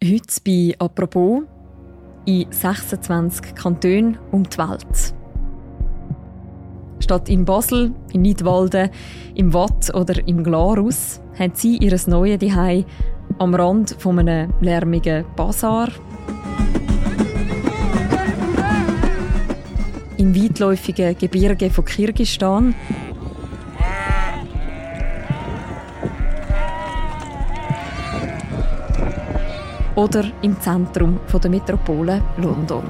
Heute 0.00 0.40
bei 0.46 0.76
«Apropos» 0.78 1.42
in 2.24 2.46
26 2.52 3.52
Kantonen 3.56 4.16
um 4.30 4.44
die 4.44 4.56
Welt. 4.56 5.12
Statt 7.00 7.28
in 7.28 7.44
Basel, 7.44 7.92
in 8.12 8.22
Nidwalden, 8.22 8.90
im 9.34 9.52
Watt 9.52 9.92
oder 9.92 10.14
im 10.28 10.44
Glarus 10.44 11.20
haben 11.36 11.50
sie 11.54 11.78
ihr 11.78 11.98
neues 12.06 12.38
Zuhause 12.38 12.84
am 13.40 13.56
Rand 13.56 13.96
von 13.98 14.20
einem 14.20 14.54
lärmigen 14.60 15.24
Bazar. 15.34 15.88
Im 20.16 20.32
weitläufigen 20.32 21.18
Gebirge 21.18 21.70
von 21.70 21.84
Kirgistan 21.84 22.72
oder 29.98 30.24
im 30.42 30.60
Zentrum 30.60 31.18
der 31.42 31.50
Metropole 31.50 32.22
London. 32.36 32.84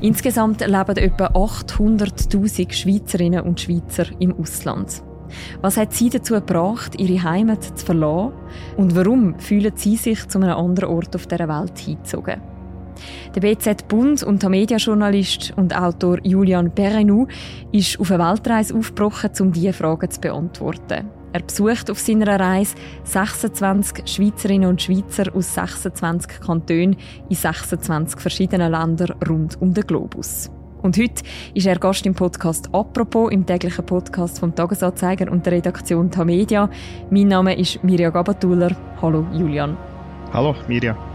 Insgesamt 0.00 0.60
leben 0.60 0.96
etwa 0.96 1.26
800.000 1.26 2.72
Schweizerinnen 2.72 3.40
und 3.40 3.60
Schweizer 3.60 4.04
im 4.20 4.38
Ausland. 4.38 5.02
Was 5.60 5.76
hat 5.76 5.92
sie 5.92 6.08
dazu 6.08 6.34
gebracht, 6.34 7.00
ihre 7.00 7.24
Heimat 7.24 7.76
zu 7.76 7.84
verlassen? 7.84 8.32
Und 8.76 8.94
warum 8.94 9.40
fühlen 9.40 9.72
sie 9.74 9.96
sich 9.96 10.28
zu 10.28 10.38
einem 10.38 10.56
anderen 10.56 10.90
Ort 10.90 11.16
auf 11.16 11.26
der 11.26 11.48
Welt 11.48 11.76
hingezogen? 11.80 12.57
Der 13.34 13.40
BZ-Bund 13.40 14.22
und 14.22 14.42
der 14.42 14.50
Mediajournalist 14.50 15.52
und 15.56 15.76
Autor 15.76 16.18
Julian 16.22 16.70
Perenou 16.70 17.26
ist 17.72 17.98
auf 18.00 18.10
eine 18.10 18.24
Weltreise 18.24 18.74
aufgebrochen, 18.74 19.30
um 19.40 19.52
diese 19.52 19.72
Fragen 19.72 20.10
zu 20.10 20.20
beantworten. 20.20 21.10
Er 21.32 21.42
besucht 21.42 21.90
auf 21.90 21.98
seiner 21.98 22.40
Reise 22.40 22.74
26 23.04 24.08
Schweizerinnen 24.08 24.68
und 24.68 24.80
Schweizer 24.80 25.24
aus 25.34 25.54
26 25.54 26.40
Kantonen 26.40 26.96
in 27.28 27.36
26 27.36 28.18
verschiedenen 28.18 28.72
Ländern 28.72 29.14
rund 29.28 29.60
um 29.60 29.74
den 29.74 29.86
Globus. 29.86 30.50
Und 30.82 30.96
heute 30.96 31.22
ist 31.54 31.66
er 31.66 31.78
Gast 31.78 32.06
im 32.06 32.14
Podcast 32.14 32.72
«Apropos», 32.72 33.32
im 33.32 33.44
täglichen 33.44 33.84
Podcast 33.84 34.38
vom 34.38 34.54
Tagesanzeiger 34.54 35.30
und 35.30 35.44
der 35.44 35.54
Redaktion 35.54 36.10
Tamedia. 36.10 36.70
Mein 37.10 37.28
Name 37.28 37.58
ist 37.58 37.82
Mirja 37.82 38.10
Gabatuller. 38.10 38.74
Hallo 39.02 39.26
Julian. 39.32 39.76
Hallo 40.32 40.54
Mirja. 40.68 41.07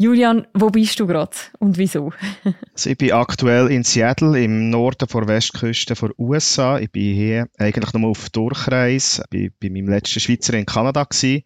Julian, 0.00 0.46
wo 0.54 0.70
bist 0.70 0.98
du 0.98 1.06
gerade 1.06 1.36
und 1.58 1.76
wieso? 1.76 2.10
also 2.72 2.88
ich 2.88 2.96
bin 2.96 3.12
aktuell 3.12 3.70
in 3.70 3.84
Seattle 3.84 4.42
im 4.42 4.70
Norden 4.70 5.06
der 5.06 5.28
Westküste 5.28 5.92
der 5.92 6.18
USA. 6.18 6.78
Ich 6.78 6.90
bin 6.90 7.14
hier 7.14 7.48
eigentlich 7.58 7.92
nur 7.92 8.08
auf 8.08 8.30
Durchreise. 8.30 9.22
Ich 9.30 9.42
war 9.42 9.50
bei 9.60 9.68
meinem 9.68 9.90
letzten 9.90 10.20
Schweizer 10.20 10.54
in 10.54 10.64
Kanada, 10.64 11.04
gewesen, 11.04 11.42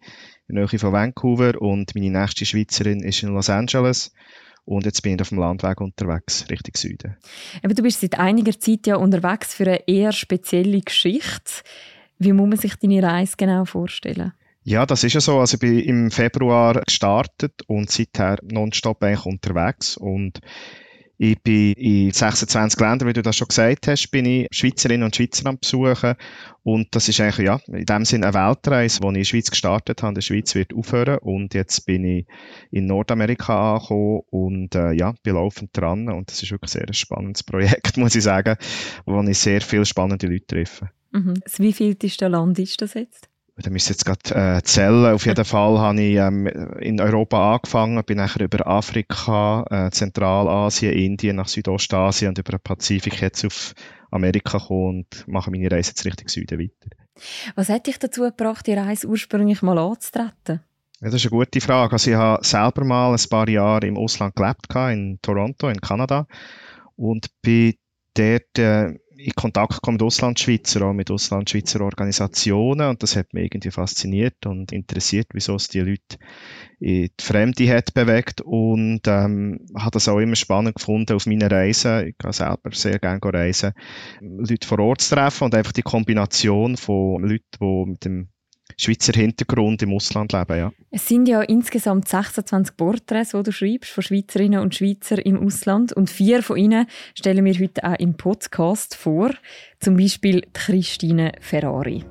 in 0.47 0.55
der 0.55 0.67
Nähe 0.71 0.79
von 0.79 0.93
Vancouver 0.93 1.61
und 1.61 1.95
meine 1.95 2.17
nächste 2.17 2.45
Schweizerin 2.45 3.03
ist 3.03 3.23
in 3.23 3.33
Los 3.33 3.49
Angeles. 3.49 4.13
Und 4.63 4.85
jetzt 4.85 5.03
bin 5.03 5.15
ich 5.15 5.21
auf 5.21 5.29
dem 5.29 5.39
Landweg 5.39 5.81
unterwegs, 5.81 6.45
Richtung 6.49 6.75
Süden. 6.77 7.17
Aber 7.61 7.73
du 7.73 7.83
bist 7.83 7.99
seit 7.99 8.17
einiger 8.17 8.57
Zeit 8.57 8.87
ja 8.87 8.95
unterwegs 8.95 9.53
für 9.53 9.65
eine 9.65 9.85
eher 9.85 10.13
spezielle 10.13 10.79
Geschichte. 10.79 11.61
Wie 12.19 12.31
muss 12.31 12.47
man 12.47 12.57
sich 12.57 12.75
deine 12.77 13.03
Reise 13.03 13.35
genau 13.35 13.65
vorstellen? 13.65 14.31
Ja, 14.67 14.87
das 14.87 15.03
ist 15.03 15.13
ja 15.13 15.21
so. 15.21 15.37
Also 15.37 15.55
ich 15.55 15.59
bin 15.59 15.79
im 15.79 16.09
Februar 16.09 16.81
gestartet 16.81 17.53
und 17.67 17.91
seither 17.91 18.37
nonstop 18.41 19.03
eigentlich 19.03 19.25
unterwegs 19.27 19.95
und 19.95 20.39
ich 21.17 21.41
bin 21.43 21.73
in 21.73 22.11
26 22.11 22.79
Ländern, 22.79 23.07
wie 23.07 23.13
du 23.13 23.21
das 23.21 23.37
schon 23.37 23.47
gesagt 23.47 23.87
hast, 23.87 24.09
bin 24.09 24.25
ich 24.25 24.47
Schweizerinnen 24.51 25.03
und 25.03 25.15
Schweizer 25.15 25.45
am 25.45 25.59
besuchen. 25.59 26.15
Und 26.63 26.87
das 26.91 27.07
ist 27.07 27.21
eigentlich, 27.21 27.45
ja, 27.45 27.59
in 27.67 27.85
dem 27.85 28.03
Sinne 28.05 28.27
eine 28.27 28.33
Weltreise, 28.33 28.99
die 28.99 29.05
ich 29.05 29.09
in 29.09 29.13
der 29.13 29.23
Schweiz 29.23 29.49
gestartet 29.51 30.03
habe. 30.03 30.15
Die 30.15 30.21
Schweiz 30.21 30.55
wird 30.55 30.73
aufhören. 30.73 31.19
Und 31.19 31.53
jetzt 31.53 31.85
bin 31.85 32.03
ich 32.03 32.25
in 32.71 32.87
Nordamerika 32.87 33.75
angekommen 33.75 34.23
und, 34.29 34.75
äh, 34.75 34.91
ja, 34.91 35.13
bin 35.23 35.35
laufend 35.35 35.69
dran. 35.77 36.09
Und 36.09 36.29
das 36.31 36.43
ist 36.43 36.51
wirklich 36.51 36.71
sehr 36.71 36.87
ein 36.87 36.93
spannendes 36.93 37.43
Projekt, 37.43 37.95
muss 37.97 38.15
ich 38.15 38.23
sagen, 38.23 38.57
wo 39.05 39.21
ich 39.21 39.37
sehr 39.37 39.61
viele 39.61 39.85
spannende 39.85 40.27
Leute 40.27 40.47
treffe. 40.47 40.89
Mhm. 41.13 41.35
Wie 41.59 41.71
viel 41.71 41.95
Land 42.19 42.59
ist 42.59 42.81
das 42.81 42.95
jetzt? 42.95 43.29
Da 43.57 43.69
müsste 43.69 43.91
jetzt 43.91 44.05
gerade 44.05 44.57
äh, 44.57 44.61
zählen. 44.63 45.13
Auf 45.13 45.25
jeden 45.25 45.45
Fall 45.45 45.79
habe 45.79 46.01
ich 46.01 46.17
ähm, 46.17 46.47
in 46.79 46.99
Europa 46.99 47.55
angefangen, 47.55 48.03
bin 48.03 48.17
nachher 48.17 48.43
über 48.43 48.67
Afrika, 48.67 49.65
äh, 49.69 49.91
Zentralasien, 49.91 50.93
Indien, 50.93 51.37
nach 51.37 51.47
Südostasien 51.47 52.29
und 52.29 52.37
über 52.37 52.57
den 52.57 52.61
Pazifik 52.61 53.21
jetzt 53.21 53.45
auf 53.45 53.73
Amerika 54.11 54.57
gekommen 54.57 55.05
und 55.05 55.27
mache 55.27 55.51
meine 55.51 55.71
Reise 55.71 55.91
jetzt 55.91 56.05
Richtung 56.05 56.27
Süden 56.27 56.59
weiter. 56.59 56.95
Was 57.55 57.69
hat 57.69 57.87
dich 57.87 57.97
dazu 57.97 58.23
gebracht, 58.23 58.67
die 58.67 58.73
Reise 58.73 59.07
ursprünglich 59.07 59.61
mal 59.61 59.77
anzutreten? 59.77 60.59
Ja, 61.01 61.09
das 61.09 61.15
ist 61.15 61.31
eine 61.31 61.39
gute 61.39 61.61
Frage. 61.61 61.93
Also 61.93 62.11
ich 62.11 62.17
habe 62.17 62.43
selber 62.43 62.83
mal 62.83 63.13
ein 63.13 63.29
paar 63.29 63.47
Jahre 63.47 63.87
im 63.87 63.97
Ausland 63.97 64.35
gelebt, 64.35 64.67
in 64.91 65.19
Toronto, 65.21 65.69
in 65.69 65.79
Kanada 65.79 66.27
und 66.95 67.27
bin 67.41 67.75
dort 68.13 68.59
äh, 68.59 68.97
in 69.17 69.31
Kontakt 69.33 69.73
gekommen 69.73 69.95
mit 69.95 70.03
Auslandschweizer, 70.03 70.81
auch 70.85 70.93
mit 70.93 71.09
Auslandschweizer 71.09 71.81
Organisationen 71.81 72.89
und 72.89 73.03
das 73.03 73.15
hat 73.15 73.33
mich 73.33 73.45
irgendwie 73.45 73.71
fasziniert 73.71 74.45
und 74.45 74.71
interessiert, 74.71 75.27
wieso 75.33 75.55
es 75.55 75.67
die 75.67 75.81
Leute 75.81 76.17
in 76.79 77.09
die 77.19 77.23
Fremde 77.23 77.69
hat 77.69 77.93
bewegt 77.93 78.41
und 78.41 79.01
ähm, 79.07 79.65
habe 79.77 79.91
das 79.91 80.07
auch 80.07 80.19
immer 80.19 80.35
spannend 80.35 80.75
gefunden 80.75 81.15
auf 81.15 81.25
meinen 81.25 81.49
Reisen. 81.49 82.07
Ich 82.07 82.17
gehe 82.17 82.33
selber 82.33 82.71
sehr 82.71 82.99
gerne 82.99 83.19
reisen, 83.23 83.73
Leute 84.21 84.67
vor 84.67 84.79
Ort 84.79 85.01
zu 85.01 85.15
treffen 85.15 85.45
und 85.45 85.55
einfach 85.55 85.71
die 85.71 85.81
Kombination 85.81 86.77
von 86.77 87.23
Leuten, 87.23 87.45
die 87.59 87.85
mit 87.89 88.05
dem 88.05 88.29
Schweizer 88.77 89.13
Hintergrund 89.13 89.81
im 89.81 89.93
Ausland 89.93 90.33
leben. 90.33 90.57
Ja. 90.57 90.71
Es 90.91 91.07
sind 91.07 91.27
ja 91.27 91.41
insgesamt 91.41 92.07
26 92.07 92.75
Porträts, 92.75 93.31
die 93.31 93.43
du 93.43 93.51
schreibst, 93.51 93.91
von 93.91 94.03
Schweizerinnen 94.03 94.59
und 94.59 94.75
Schweizern 94.75 95.19
im 95.19 95.45
Ausland. 95.45 95.93
Und 95.93 96.09
vier 96.09 96.43
von 96.43 96.57
ihnen 96.57 96.87
stellen 97.15 97.45
wir 97.45 97.53
heute 97.53 97.83
auch 97.83 97.99
im 97.99 98.15
Podcast 98.15 98.95
vor. 98.95 99.31
Zum 99.79 99.97
Beispiel 99.97 100.41
Christine 100.53 101.31
Ferrari. 101.39 102.03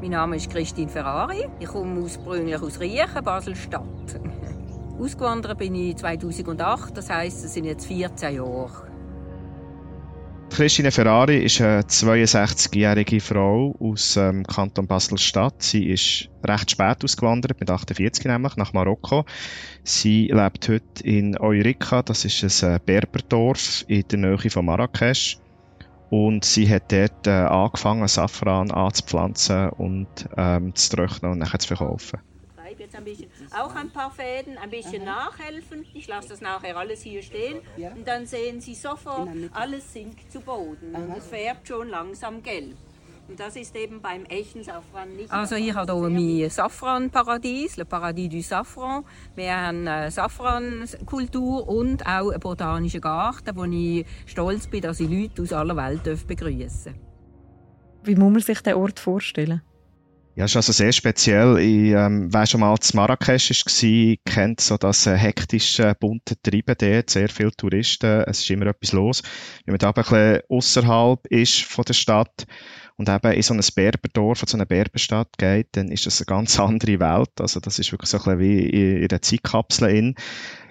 Mein 0.00 0.10
Name 0.10 0.36
ist 0.36 0.50
Christine 0.50 0.88
Ferrari. 0.88 1.46
Ich 1.60 1.68
komme 1.68 2.00
ursprünglich 2.00 2.56
aus 2.56 2.80
Riechen, 2.80 3.22
Basel-Stadt. 3.22 3.84
Ausgewandert 4.98 5.58
bin 5.58 5.74
ich 5.74 5.96
2008, 5.96 6.96
das 6.96 7.08
heisst, 7.08 7.44
es 7.44 7.54
sind 7.54 7.64
jetzt 7.64 7.86
14 7.86 8.34
Jahre. 8.34 8.89
Christine 10.60 10.90
Ferrari 10.90 11.42
ist 11.42 11.62
eine 11.62 11.80
62-jährige 11.80 13.18
Frau 13.20 13.74
aus 13.80 14.12
dem 14.12 14.40
ähm, 14.40 14.44
Kanton 14.44 14.86
Basel-Stadt. 14.86 15.54
Sie 15.62 15.88
ist 15.88 16.28
recht 16.44 16.72
spät 16.72 17.02
ausgewandert, 17.02 17.58
mit 17.58 17.70
48 17.70 18.26
nämlich, 18.26 18.56
nach 18.56 18.74
Marokko. 18.74 19.24
Sie 19.84 20.26
lebt 20.30 20.68
heute 20.68 21.02
in 21.02 21.38
Eureka, 21.38 22.02
das 22.02 22.26
ist 22.26 22.62
ein 22.62 22.74
äh, 22.74 22.78
Berberdorf 22.84 23.86
in 23.88 24.04
der 24.08 24.18
Nähe 24.18 24.50
von 24.50 24.66
Marrakesch. 24.66 25.38
Und 26.10 26.44
sie 26.44 26.68
hat 26.68 26.92
dort 26.92 27.26
äh, 27.26 27.30
angefangen, 27.30 28.06
Safran 28.06 28.70
anzupflanzen 28.70 29.70
und 29.70 30.28
ähm, 30.36 30.74
zu 30.74 30.94
trocknen 30.94 31.32
und 31.32 31.38
nachher 31.38 31.60
zu 31.60 31.68
verkaufen 31.68 32.20
jetzt 32.90 32.96
ein 32.96 33.04
bisschen, 33.04 33.30
auch 33.56 33.74
ein 33.74 33.90
paar 33.90 34.10
Fäden, 34.10 34.58
ein 34.58 34.70
bisschen 34.70 35.06
Aha. 35.06 35.30
nachhelfen. 35.30 35.84
Ich 35.94 36.08
lasse 36.08 36.28
das 36.28 36.40
nachher 36.40 36.76
alles 36.76 37.02
hier 37.02 37.22
stehen 37.22 37.60
ja. 37.76 37.92
und 37.92 38.06
dann 38.06 38.26
sehen 38.26 38.60
Sie 38.60 38.74
sofort, 38.74 39.28
alles 39.52 39.92
sinkt 39.92 40.30
zu 40.30 40.40
Boden 40.40 40.94
Aha. 40.94 41.02
und 41.02 41.16
es 41.16 41.26
färbt 41.26 41.68
schon 41.68 41.88
langsam 41.88 42.42
gelb. 42.42 42.76
Und 43.28 43.38
das 43.38 43.54
ist 43.54 43.76
eben 43.76 44.00
beim 44.00 44.24
echten 44.24 44.64
Safran 44.64 45.14
nicht. 45.14 45.30
Also 45.30 45.54
ich 45.54 45.72
habe 45.72 45.92
hier 45.92 46.10
mein 46.10 46.50
Safranparadies, 46.50 47.76
le 47.76 47.84
Paradis 47.84 48.28
du 48.28 48.42
Safran. 48.42 49.04
Wir 49.36 49.56
haben 49.56 49.86
eine 49.86 50.10
Safrankultur 50.10 51.68
und 51.68 52.04
auch 52.04 52.30
einen 52.30 52.40
botanischen 52.40 53.00
Garten, 53.00 53.56
wo 53.56 53.62
ich 53.64 54.04
stolz 54.26 54.66
bin, 54.66 54.80
dass 54.80 54.98
ich 54.98 55.08
Leute 55.08 55.42
aus 55.42 55.52
aller 55.52 55.76
Welt 55.76 56.26
begrüßen 56.26 56.92
darf. 56.92 56.94
Wie 58.02 58.16
muss 58.16 58.32
man 58.32 58.40
sich 58.40 58.60
den 58.62 58.74
Ort 58.74 58.98
vorstellen? 58.98 59.62
Ja, 60.40 60.46
ist 60.46 60.56
also 60.56 60.72
sehr 60.72 60.92
speziell. 60.92 61.58
Ich, 61.58 61.92
ähm, 61.92 62.32
wer 62.32 62.46
schon 62.46 62.60
mal 62.60 62.74
zu 62.78 62.96
Marrakesch 62.96 63.50
war, 63.50 64.16
kennt 64.24 64.62
so 64.62 64.78
das 64.78 65.06
äh, 65.06 65.14
hektische, 65.14 65.94
bunte 66.00 66.40
Treiben 66.40 66.76
dort, 66.78 67.10
sehr 67.10 67.28
viele 67.28 67.52
Touristen, 67.52 68.24
es 68.26 68.40
ist 68.40 68.48
immer 68.48 68.68
etwas 68.68 68.92
los. 68.92 69.22
Wenn 69.66 69.74
man 69.74 69.80
da 69.80 69.88
ein 69.88 69.92
bisschen 69.92 70.40
ausserhalb 70.48 71.26
ist 71.26 71.64
von 71.64 71.84
der 71.84 71.92
Stadt 71.92 72.46
und 72.96 73.10
eben 73.10 73.32
in 73.32 73.42
so 73.42 73.52
ein 73.52 73.60
Berberdorf, 73.74 74.42
so 74.46 74.56
eine 74.56 74.64
Berberstadt 74.64 75.36
geht, 75.36 75.68
dann 75.72 75.92
ist 75.92 76.06
das 76.06 76.22
eine 76.22 76.26
ganz 76.34 76.58
andere 76.58 77.00
Welt. 77.00 77.38
Also 77.38 77.60
das 77.60 77.78
ist 77.78 77.92
wirklich 77.92 78.08
so 78.08 78.16
ein 78.16 78.22
bisschen 78.22 78.38
wie 78.38 78.60
in, 78.60 78.96
in 79.02 79.10
einer 79.10 79.20
Zeitkapsel 79.20 79.90
in. 79.90 80.14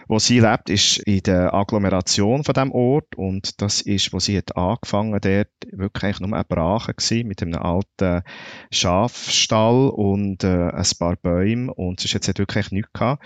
Wo 0.09 0.17
sie 0.17 0.39
lebt, 0.39 0.71
ist 0.71 0.97
in 0.97 1.21
der 1.21 1.53
Agglomeration 1.53 2.43
von 2.43 2.53
dem 2.55 2.71
Ort 2.71 3.15
und 3.15 3.61
das 3.61 3.79
ist, 3.81 4.11
wo 4.11 4.19
sie 4.19 4.39
hat 4.39 4.57
angefangen, 4.57 5.11
dort 5.21 5.49
wirklich 5.71 6.19
nur 6.19 6.33
eine 6.33 6.43
Brache 6.43 6.95
gewesen, 6.95 7.27
mit 7.27 7.43
einem 7.43 7.61
alten 7.61 8.23
Schafstall 8.71 9.89
und 9.89 10.43
äh, 10.43 10.71
ein 10.71 10.87
paar 10.97 11.15
Bäumen 11.15 11.69
und 11.69 11.99
es 11.99 12.05
ist 12.05 12.13
jetzt 12.15 12.39
wirklich 12.39 12.71
nichts 12.71 12.91
gehabt. 12.91 13.23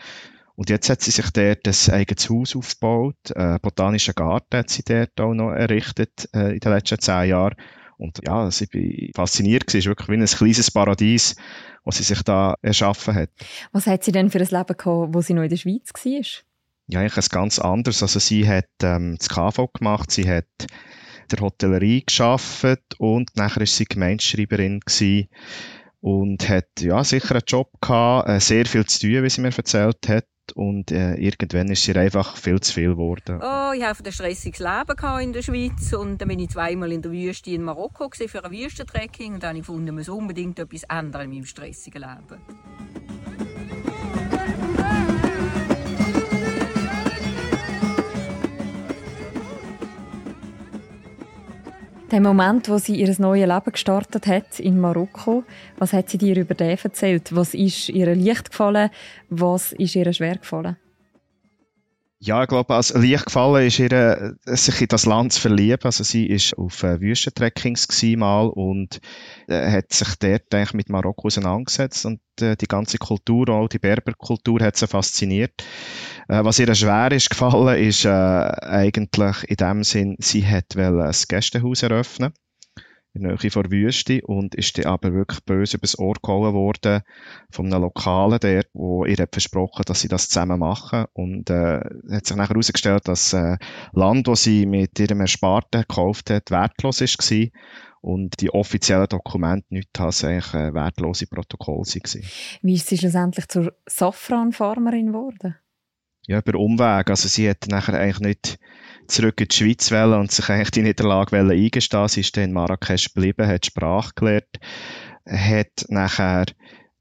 Und 0.55 0.69
jetzt 0.69 0.89
hat 0.89 0.99
sie 0.99 1.11
sich 1.11 1.29
dort 1.31 1.65
ein 1.65 1.93
eigenes 1.93 2.29
Haus 2.29 2.53
aufgebaut, 2.53 3.31
einen 3.33 3.61
botanischen 3.61 4.13
Garten 4.13 4.57
hat 4.57 4.69
sie 4.69 4.83
dort 4.83 5.17
auch 5.21 5.33
noch 5.33 5.53
errichtet 5.53 6.27
äh, 6.35 6.51
in 6.51 6.59
den 6.59 6.73
letzten 6.73 6.99
zehn 6.99 7.29
Jahren. 7.29 7.55
Und 7.97 8.19
ja, 8.27 8.45
ich 8.49 8.69
bin 8.69 9.09
fasziniert. 9.15 9.69
Es 9.69 9.75
ist 9.75 9.85
wirklich 9.85 10.09
wie 10.09 10.21
ein 10.21 10.25
kleines 10.25 10.69
Paradies, 10.69 11.37
was 11.85 11.95
sie 11.95 12.03
sich 12.03 12.21
da 12.23 12.55
erschaffen 12.61 13.15
hat. 13.15 13.29
Was 13.71 13.87
hat 13.87 14.03
sie 14.03 14.11
denn 14.11 14.29
für 14.29 14.39
ein 14.39 14.47
Leben 14.47 14.77
gehabt, 14.77 15.13
wo 15.13 15.21
sie 15.21 15.33
noch 15.33 15.43
in 15.43 15.49
der 15.49 15.55
Schweiz 15.55 15.89
war? 15.93 16.43
Ja, 16.93 16.99
eigentlich 16.99 17.29
ganz 17.29 17.57
anderes. 17.57 18.03
Also 18.03 18.19
sie 18.19 18.47
hat 18.47 18.69
ähm, 18.83 19.15
das 19.17 19.27
KV 19.27 19.67
gemacht, 19.73 20.11
sie 20.11 20.29
hat 20.29 20.45
der 21.31 21.39
Hotellerie 21.39 22.03
geschafft 22.05 22.77
und 22.99 23.35
nachher 23.35 23.61
ist 23.61 23.77
sie 23.77 23.85
Gemeinschreiberin 23.85 24.79
gewesen 24.79 25.27
und 26.01 26.47
hat 26.47 26.67
ja 26.79 27.03
sicher 27.03 27.31
einen 27.31 27.43
Job 27.47 27.71
gehabt, 27.81 28.29
äh, 28.29 28.39
sehr 28.39 28.67
viel 28.67 28.85
zu 28.85 28.99
tun, 28.99 29.23
wie 29.23 29.29
sie 29.31 29.41
mir 29.41 29.57
erzählt 29.57 30.07
hat 30.07 30.27
und 30.53 30.91
äh, 30.91 31.15
irgendwann 31.15 31.71
ist 31.71 31.81
sie 31.81 31.95
einfach 31.95 32.37
viel 32.37 32.59
zu 32.59 32.73
viel 32.73 32.91
geworden. 32.91 33.39
Oh, 33.41 33.71
ich 33.75 33.83
hatte 33.83 34.03
ein 34.05 34.11
stressiges 34.11 34.59
Leben 34.59 35.19
in 35.19 35.33
der 35.33 35.41
Schweiz 35.41 35.93
und 35.93 36.19
dann 36.19 36.27
bin 36.27 36.37
ich 36.37 36.49
zweimal 36.49 36.91
in 36.91 37.01
der 37.01 37.11
Wüste 37.11 37.49
in 37.49 37.63
Marokko 37.63 38.11
für 38.11 38.45
ein 38.45 38.51
Wüstentrekking 38.51 39.33
und 39.33 39.41
dann 39.41 39.49
habe 39.49 39.57
ich 39.57 39.65
gefunden, 39.65 39.87
ich 39.87 39.93
muss 39.93 40.09
unbedingt 40.09 40.59
etwas 40.59 40.83
ändern 40.83 41.23
in 41.23 41.29
meinem 41.31 41.45
stressigen 41.45 42.01
Leben. 42.03 43.22
Der 52.11 52.21
Moment, 52.21 52.69
wo 52.69 52.77
sie 52.77 52.95
ihr 52.95 53.13
neues 53.17 53.47
Leben 53.47 53.71
gestartet 53.71 54.27
hat 54.27 54.59
in 54.59 54.79
Marokko, 54.79 55.43
was 55.77 55.93
hat 55.93 56.09
sie 56.09 56.17
dir 56.17 56.37
über 56.37 56.53
den 56.53 56.77
erzählt? 56.77 57.35
Was 57.35 57.53
ist 57.53 57.89
ihr 57.89 58.15
leicht 58.15 58.51
gefallen? 58.51 58.89
Was 59.29 59.71
ist 59.71 59.95
ihr 59.95 60.11
schwer 60.13 60.37
gefallen? 60.37 60.77
Ja, 62.25 62.41
ich 62.41 62.47
glaube, 62.47 62.73
als 62.73 62.93
leicht 62.93 63.25
gefallen 63.25 63.67
ist 63.67 63.79
ihr, 63.79 64.37
sich 64.45 64.79
in 64.79 64.87
das 64.87 65.05
Land 65.05 65.33
zu 65.33 65.41
verlieben. 65.41 65.83
Also 65.83 66.05
sie 66.05 66.25
ist 66.25 66.57
auf 66.57 66.81
äh, 66.81 67.01
Wüstentrekkings 67.01 67.85
mal 68.15 68.47
und 68.47 69.01
äh, 69.49 69.69
hat 69.69 69.91
sich 69.91 70.07
dort 70.19 70.55
eigentlich 70.55 70.73
mit 70.73 70.89
Marokko 70.89 71.27
auseinandergesetzt 71.27 72.05
und 72.05 72.21
äh, 72.39 72.55
die 72.55 72.67
ganze 72.67 72.97
Kultur, 72.97 73.49
auch 73.49 73.67
die 73.67 73.79
Berberkultur, 73.79 74.61
hat 74.61 74.77
sie 74.77 74.87
fasziniert. 74.87 75.51
Äh, 76.29 76.45
was 76.45 76.59
ihr 76.59 76.73
schwer 76.73 77.11
ist 77.11 77.29
gefallen, 77.29 77.77
ist 77.77 78.05
äh, 78.05 78.09
eigentlich 78.09 79.43
in 79.49 79.57
dem 79.57 79.83
Sinn, 79.83 80.15
sie 80.19 80.47
hat 80.47 80.77
ein 80.77 81.11
Gästehaus 81.27 81.83
eröffnen 81.83 82.31
in 83.13 83.23
der 83.23 83.31
Nähe 83.33 83.51
vor 83.51 83.69
Wüste 83.69 84.21
und 84.23 84.55
ist 84.55 84.77
dann 84.77 84.85
aber 84.85 85.13
wirklich 85.13 85.43
böse 85.45 85.77
übers 85.77 85.97
Ohr 85.99 86.15
gehauen 86.21 86.53
worden 86.53 87.01
von 87.51 87.67
einem 87.67 87.83
Lokalen 87.83 88.39
der, 88.39 88.65
wo 88.73 89.05
ihr 89.05 89.17
hat 89.17 89.33
versprochen, 89.33 89.83
dass 89.85 90.01
sie 90.01 90.07
das 90.07 90.29
zusammen 90.29 90.59
machen 90.59 91.05
und 91.13 91.49
äh, 91.49 91.79
hat 92.11 92.25
sich 92.25 92.35
nachher 92.35 92.49
herausgestellt, 92.49 93.07
dass 93.07 93.33
äh, 93.33 93.57
Land, 93.91 94.27
das 94.27 94.43
sie 94.43 94.65
mit 94.65 94.99
ihrem 94.99 95.21
Ersparten 95.21 95.81
gekauft 95.81 96.29
hat, 96.29 96.49
wertlos 96.49 97.01
ist 97.01 97.17
gewesen 97.17 97.51
und 98.01 98.41
die 98.41 98.49
offiziellen 98.49 99.07
Dokumente 99.07 99.67
nicht 99.69 99.97
eigentlich 99.99 100.53
äh, 100.53 100.73
wertlose 100.73 101.27
Protokolle 101.27 101.85
waren. 101.85 102.23
Wie 102.61 102.73
ist 102.73 102.87
sie 102.87 102.97
schlussendlich 102.97 103.47
zur 103.47 103.73
Safranfarmerin 103.85 105.07
geworden? 105.07 105.55
Ja, 106.25 106.39
über 106.39 106.57
Umweg. 106.57 107.09
Also 107.09 107.27
sie 107.27 107.49
hat 107.49 107.67
nachher 107.67 107.99
eigentlich 107.99 108.19
nicht 108.19 108.59
zurück 109.07 109.41
in 109.41 109.47
die 109.47 109.55
Schweiz 109.55 109.91
wollen 109.91 110.19
und 110.19 110.31
sich 110.31 110.49
eigentlich 110.49 110.71
die 110.71 110.81
Niederlage 110.81 111.37
eingestehen 111.37 112.07
Sie 112.07 112.21
ist 112.21 112.35
dann 112.37 112.45
in 112.45 112.53
Marrakesch 112.53 113.13
geblieben, 113.13 113.47
hat 113.47 113.65
Sprache 113.65 114.13
gelernt, 114.15 114.59
hat 115.25 115.85
nachher 115.89 116.45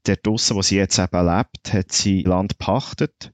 dort 0.05 0.27
draussen, 0.27 0.57
wo 0.57 0.61
sie 0.61 0.75
jetzt 0.75 0.99
eben 0.99 1.25
lebt, 1.25 1.73
hat 1.73 1.91
sie 1.91 2.23
Land 2.23 2.57
pachtet 2.57 3.33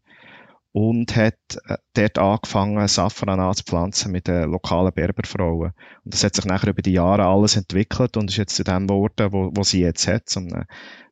und 0.72 1.16
hat 1.16 1.36
äh, 1.68 1.78
dort 1.94 2.18
angefangen, 2.20 2.88
Safran 2.88 3.40
anzupflanzen 3.40 4.12
mit 4.12 4.28
den 4.28 4.50
lokalen 4.50 4.94
Berberfrauen. 4.94 5.74
Und 6.04 6.14
das 6.14 6.24
hat 6.24 6.36
sich 6.36 6.46
nachher 6.46 6.70
über 6.70 6.82
die 6.82 6.94
Jahre 6.94 7.26
alles 7.26 7.56
entwickelt 7.56 8.18
und 8.18 8.30
ist 8.30 8.38
jetzt 8.38 8.56
zu 8.56 8.64
dem 8.64 8.88
geworden, 8.88 9.32
wo, 9.32 9.50
wo 9.54 9.64
sie 9.64 9.82
jetzt 9.82 10.08
hat, 10.08 10.30
so 10.30 10.40
einen 10.40 10.66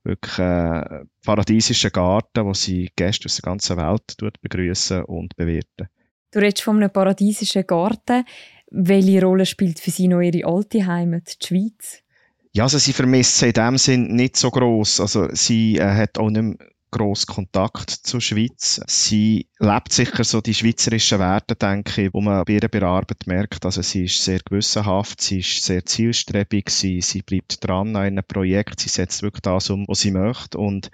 wirklich 0.03 0.39
äh, 0.39 1.05
paradiesischen 1.25 1.91
Garten, 1.91 2.45
wo 2.45 2.53
sie 2.53 2.91
Gäste 2.95 3.25
aus 3.25 3.37
der 3.37 3.49
ganzen 3.49 3.77
Welt 3.77 4.17
begrüßen 4.41 5.03
und 5.03 5.35
bewirten. 5.35 5.89
Du 6.31 6.39
redest 6.39 6.61
von 6.61 6.77
einem 6.77 6.91
paradiesischen 6.91 7.65
Garten. 7.65 8.25
Welche 8.69 9.21
Rolle 9.23 9.45
spielt 9.45 9.79
für 9.79 9.91
sie 9.91 10.07
noch 10.07 10.21
ihre 10.21 10.45
alte 10.45 10.85
Heimat, 10.85 11.41
die 11.41 11.47
Schweiz? 11.47 12.03
Ja, 12.51 12.63
also 12.63 12.77
sie 12.77 12.93
vermisst 12.93 13.37
sie 13.37 13.47
in 13.47 13.53
dem 13.53 13.77
Sinn 13.77 14.15
nicht 14.15 14.35
so 14.35 14.51
groß. 14.51 14.99
Also 14.99 15.29
sie 15.33 15.77
äh, 15.77 15.85
hat 15.85 16.17
auch 16.17 16.29
nicht 16.29 16.41
mehr 16.41 16.57
gross 16.91 17.25
Kontakt 17.25 17.89
zur 17.89 18.21
Schweiz. 18.21 18.81
Sie 18.87 19.47
lebt 19.59 19.91
sicher 19.91 20.23
so 20.23 20.41
die 20.41 20.53
schweizerischen 20.53 21.19
Werte, 21.19 21.55
denke 21.55 22.03
ich, 22.03 22.13
wo 22.13 22.21
man 22.21 22.43
bei 22.45 22.53
ihrer 22.53 22.67
Bearbeitung 22.67 23.33
merkt. 23.33 23.65
Also 23.65 23.81
sie 23.81 24.05
ist 24.05 24.23
sehr 24.23 24.39
gewissenhaft, 24.39 25.21
sie 25.21 25.39
ist 25.39 25.63
sehr 25.63 25.85
zielstrebig, 25.85 26.69
sie, 26.69 27.01
sie 27.01 27.21
bleibt 27.21 27.63
dran 27.63 27.95
an 27.95 28.03
einem 28.03 28.23
Projekt, 28.25 28.79
sie 28.79 28.89
setzt 28.89 29.21
wirklich 29.21 29.41
das 29.41 29.69
um, 29.69 29.85
was 29.87 29.99
sie 29.99 30.11
möchte. 30.11 30.57
Und 30.57 30.89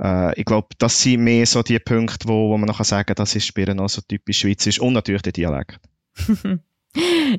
äh, 0.00 0.38
ich 0.38 0.44
glaube, 0.44 0.68
das 0.78 1.00
sind 1.00 1.24
mehr 1.24 1.46
so 1.46 1.62
die 1.62 1.78
Punkte, 1.78 2.28
wo, 2.28 2.50
wo 2.50 2.58
man 2.58 2.68
noch 2.68 2.82
sagen 2.84 3.06
kann, 3.06 3.16
das 3.16 3.36
ist 3.36 3.54
bei 3.54 3.62
ihr 3.62 3.74
noch 3.74 3.88
so 3.88 4.00
typisch 4.00 4.38
schweizerisch 4.38 4.80
und 4.80 4.92
natürlich 4.92 5.22
der 5.22 5.32
Dialekt. 5.32 5.80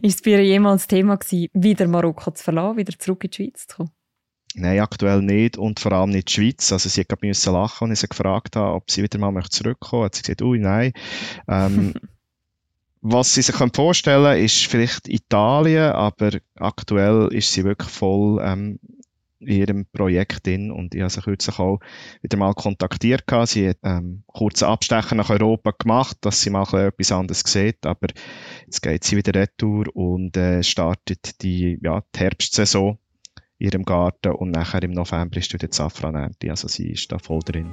ist 0.02 0.16
es 0.16 0.22
bei 0.22 0.32
ihr 0.32 0.44
jemals 0.44 0.88
Thema 0.88 1.18
gewesen, 1.18 1.50
wieder 1.54 1.88
Marokko 1.88 2.32
zu 2.32 2.44
verlassen, 2.44 2.78
wieder 2.78 2.98
zurück 2.98 3.24
in 3.24 3.32
die 3.32 3.36
Schweiz 3.36 3.68
zu 3.68 3.78
kommen? 3.78 3.92
Nein, 4.56 4.80
aktuell 4.80 5.22
nicht 5.22 5.58
und 5.58 5.80
vor 5.80 5.92
allem 5.92 6.10
nicht 6.10 6.30
die 6.30 6.34
Schweiz. 6.34 6.72
Also 6.72 6.90
sie 6.90 7.02
hat 7.02 7.10
gerade 7.10 7.26
müssen 7.26 7.54
lachen, 7.54 7.90
als 7.90 8.00
ich 8.00 8.02
sie 8.02 8.08
gefragt 8.08 8.56
habe, 8.56 8.74
ob 8.74 8.90
sie 8.90 9.04
wieder 9.04 9.20
mal 9.20 9.44
zurückkommen 9.44 10.04
möchte. 10.04 10.06
Hat 10.06 10.16
sie 10.16 10.22
gesagt, 10.24 10.42
ui, 10.42 10.60
nein. 10.60 10.92
Ähm, 11.48 11.94
was 13.02 13.34
sie 13.34 13.42
sich 13.42 13.56
vorstellen 13.56 14.24
können, 14.24 14.44
ist 14.44 14.66
vielleicht 14.66 15.08
Italien, 15.08 15.92
aber 15.92 16.32
aktuell 16.56 17.30
ist 17.32 17.54
sie 17.54 17.64
wirklich 17.64 17.90
voll 17.90 18.42
ähm, 18.44 18.80
in 19.40 19.48
ihrem 19.48 19.86
Projekt 19.86 20.46
drin 20.46 20.72
und 20.72 20.94
ich 20.94 21.02
habe 21.02 21.10
sie 21.10 21.22
kürzlich 21.22 21.60
auch 21.60 21.80
wieder 22.22 22.38
mal 22.38 22.54
kontaktiert. 22.54 23.26
Gehabt. 23.26 23.50
Sie 23.50 23.70
hat 23.70 23.78
ähm, 23.84 24.24
kurze 24.28 24.68
Abstecher 24.68 25.16
nach 25.16 25.30
Europa 25.30 25.72
gemacht, 25.78 26.18
dass 26.22 26.42
sie 26.42 26.50
mal 26.50 26.64
etwas 26.74 27.12
anderes 27.12 27.44
sieht, 27.46 27.86
aber 27.86 28.08
jetzt 28.66 28.82
geht 28.82 29.04
sie 29.04 29.16
wieder 29.16 29.40
retour 29.40 29.86
und 29.96 30.36
äh, 30.36 30.62
startet 30.64 31.42
die, 31.42 31.80
ja, 31.82 32.04
die 32.14 32.20
Herbstsaison 32.20 32.98
ihrem 33.60 33.84
Garten 33.84 34.32
und 34.32 34.52
nachher 34.52 34.82
im 34.84 34.92
November 34.92 35.38
ist 35.38 35.54
wieder 35.54 35.68
die 35.68 35.76
Safranernte. 35.76 36.50
Also 36.50 36.68
sie 36.68 36.92
ist 36.92 37.12
da 37.12 37.20
voll 37.20 37.42
drin. 37.46 37.72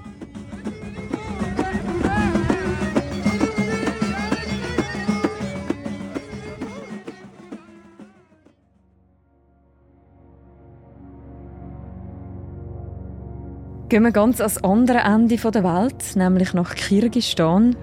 Gehen 13.89 14.03
wir 14.03 14.11
ganz 14.11 14.41
ans 14.41 14.59
andere 14.59 14.99
Ende 14.99 15.37
der 15.37 15.63
Welt, 15.63 16.17
nämlich 16.17 16.53
nach 16.55 16.75
Kirgisistan. 16.75 17.77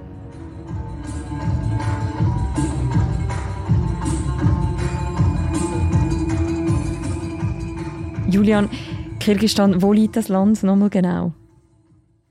Julian, 8.33 8.67
Kirgisistan, 9.19 9.83
wo 9.83 9.93
liegt 9.93 10.15
das 10.15 10.27
Land 10.27 10.63
nochmal 10.63 10.89
genau? 10.89 11.35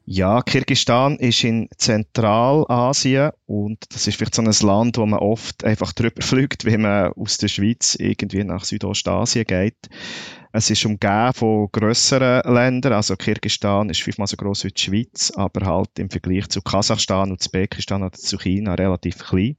Ja, 0.05 0.43
Kirgisistan 0.43 1.15
ist 1.15 1.45
in 1.45 1.69
Zentralasien 1.77 3.31
und 3.47 3.79
das 3.89 4.09
ist 4.09 4.17
vielleicht 4.17 4.35
so 4.35 4.43
ein 4.43 4.53
Land, 4.67 4.99
wo 4.99 5.07
man 5.07 5.21
oft 5.21 5.63
einfach 5.63 5.93
drüber 5.93 6.21
fliegt, 6.21 6.65
wenn 6.65 6.81
man 6.83 7.13
aus 7.13 7.39
der 7.39 7.47
Schweiz 7.47 7.95
irgendwie 7.95 8.43
nach 8.43 8.65
Südostasien 8.65 9.45
geht. 9.45 9.77
Es 10.53 10.71
ist 10.71 10.85
umgeben 10.85 11.35
von 11.35 11.69
grösseren 11.71 12.53
Ländern, 12.53 12.95
also 12.95 13.15
Kirgisistan 13.15 13.89
ist 13.89 14.03
fünfmal 14.03 14.27
so 14.27 14.37
groß 14.37 14.65
wie 14.65 14.73
die 14.73 14.83
Schweiz, 14.83 15.33
aber 15.37 15.65
halt 15.67 16.01
im 16.01 16.11
Vergleich 16.11 16.49
zu 16.49 16.63
Kasachstan, 16.63 17.31
und 17.31 17.41
Usbekistan 17.41 18.03
oder 18.03 18.19
zu 18.19 18.39
China 18.39 18.75
relativ 18.75 19.19
klein. 19.19 19.57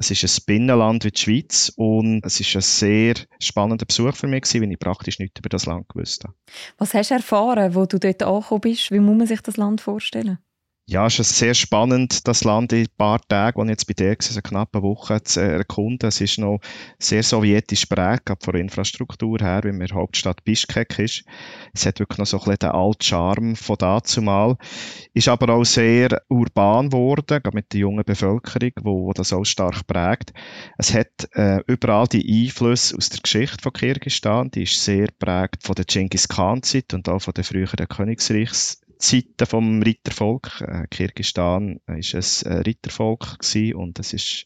Es 0.00 0.10
ist 0.10 0.24
ein 0.24 0.44
Binnenland 0.46 1.04
wie 1.04 1.10
die 1.10 1.20
Schweiz 1.20 1.70
und 1.76 2.24
es 2.24 2.40
ist 2.40 2.56
ein 2.56 2.62
sehr 2.62 3.16
spannender 3.38 3.84
Besuch 3.84 4.16
für 4.16 4.28
mich, 4.28 4.44
weil 4.54 4.72
ich 4.72 4.78
praktisch 4.78 5.18
nichts 5.18 5.38
über 5.38 5.50
das 5.50 5.66
Land 5.66 5.90
gewusst 5.90 6.24
habe. 6.24 6.34
Was 6.78 6.94
hast 6.94 7.10
du 7.10 7.16
erfahren, 7.16 7.74
wo 7.74 7.84
du 7.84 7.98
dort 7.98 8.22
angekommen 8.22 8.62
bist? 8.62 8.90
Wie 8.90 8.98
muss 8.98 9.18
man 9.18 9.26
sich 9.26 9.42
das 9.42 9.58
Land 9.58 9.82
vorstellen? 9.82 10.38
Ja, 10.92 11.06
es 11.06 11.20
ist 11.20 11.38
sehr 11.38 11.54
spannend, 11.54 12.26
das 12.26 12.42
Land 12.42 12.72
in 12.72 12.80
ein 12.80 12.86
paar 12.98 13.20
Tagen, 13.28 13.60
als 13.60 13.68
ich 13.68 13.70
jetzt 13.70 13.86
bei 13.86 13.94
dir 13.94 14.10
war, 14.10 14.32
eine 14.32 14.42
knappe 14.42 14.82
Woche 14.82 15.22
zu 15.22 15.40
erkunden. 15.40 16.08
Es 16.08 16.20
ist 16.20 16.38
noch 16.38 16.58
sehr 16.98 17.22
sowjetisch 17.22 17.86
prägt, 17.86 18.28
von 18.42 18.52
der 18.52 18.60
Infrastruktur 18.60 19.38
her, 19.38 19.60
wie 19.62 19.70
mir 19.70 19.86
Hauptstadt 19.92 20.42
Bischkek 20.42 20.98
ist. 20.98 21.22
Es 21.72 21.86
hat 21.86 22.00
wirklich 22.00 22.18
noch 22.18 22.26
so 22.26 22.38
ein 22.38 22.40
bisschen 22.40 22.58
den 22.58 22.70
alten 22.70 23.04
Charme 23.04 23.54
von 23.54 23.76
dazumal. 23.78 24.56
Ist 25.14 25.28
aber 25.28 25.54
auch 25.54 25.62
sehr 25.62 26.08
urban 26.28 26.90
geworden, 26.90 27.40
gerade 27.40 27.54
mit 27.54 27.72
der 27.72 27.82
jungen 27.82 28.04
Bevölkerung, 28.04 28.72
wo, 28.82 29.04
wo 29.04 29.12
das 29.12 29.32
auch 29.32 29.44
stark 29.44 29.86
prägt. 29.86 30.32
Es 30.76 30.92
hat 30.92 31.28
äh, 31.34 31.60
überall 31.68 32.08
die 32.08 32.46
Einflüsse 32.46 32.96
aus 32.96 33.10
der 33.10 33.20
Geschichte 33.20 33.62
von 33.62 33.72
Kirgisistan, 33.72 34.50
die 34.50 34.64
ist 34.64 34.82
sehr 34.82 35.06
prägt 35.20 35.62
von 35.62 35.76
der 35.76 35.84
Genghis 35.84 36.26
Khan-Zeit 36.26 36.92
und 36.94 37.08
auch 37.08 37.20
von 37.20 37.34
der 37.34 37.44
früheren 37.44 37.86
Königsreichs 37.86 38.80
Zeiten 39.00 39.46
vom 39.46 39.82
Rittervolk. 39.82 40.60
Äh, 40.60 40.86
Kirgistan 40.88 41.80
ist 41.86 42.14
ein 42.46 42.52
äh, 42.52 42.60
Rittervolk 42.60 43.38
und 43.74 43.98
es 43.98 44.12
ist 44.12 44.44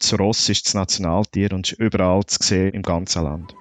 das 0.00 0.18
Ross 0.18 0.48
ist 0.48 0.66
das 0.66 0.74
Nationaltier 0.74 1.52
und 1.52 1.70
ist 1.70 1.78
überall 1.78 2.24
zu 2.26 2.38
sehen 2.42 2.74
im 2.74 2.82
ganzen 2.82 3.22
Land. 3.22 3.54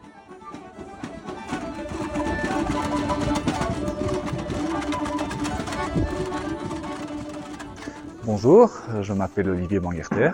Bonjour, 8.26 8.72
je 9.02 9.14
m'appelle 9.14 9.52
Olivier 9.52 9.82
Bangerter. 9.82 10.34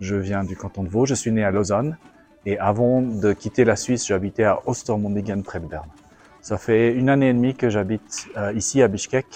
Je 0.00 0.16
viens 0.16 0.44
du 0.44 0.56
canton 0.56 0.84
de 0.84 0.90
Vaud, 0.90 1.06
je 1.06 1.14
suis 1.14 1.32
né 1.32 1.44
à 1.44 1.50
Lausanne. 1.50 1.96
Et 2.44 2.58
avant 2.58 3.00
de 3.00 3.32
quitter 3.32 3.64
la 3.64 3.76
Suisse, 3.76 4.06
j'habitais 4.06 4.44
à 4.44 4.66
Ostermundigen 4.66 5.42
près 5.42 5.60
de 5.60 5.66
Berne. 5.66 5.90
Ça 6.42 6.56
fait 6.58 6.94
une 6.94 7.08
année 7.10 7.28
et 7.30 7.34
demie 7.34 7.54
que 7.54 7.68
j'habite 7.68 8.28
äh, 8.36 8.56
ici 8.56 8.82
à 8.82 8.88
Bishkek, 8.88 9.26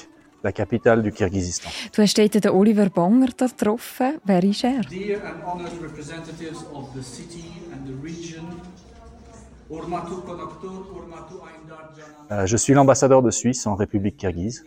la 0.43 0.53
capitale 0.53 1.03
du 1.03 1.13
Kirghizistan. 1.13 1.71
Du 1.93 2.01
hast 2.03 2.17
dort 2.17 2.29
den 2.29 2.51
Oliver 2.51 2.89
Banger 2.89 3.29
getroffen. 3.39 4.21
Wer 4.25 4.45
ist 4.45 4.65
er? 4.65 4.81
Dear 4.91 5.19
and 5.25 5.43
honored 5.45 5.73
representatives 5.83 6.65
of 6.73 6.93
the 6.95 7.03
city 7.03 7.45
and 7.73 7.87
the 7.87 7.95
region, 8.03 8.45
Euh, 12.31 12.47
je 12.47 12.57
suis 12.57 12.75
l'ambassadeur 12.75 13.23
de 13.23 13.31
Suisse 13.31 13.67
en 13.67 13.75
République 13.75 14.17
kirghize. 14.17 14.65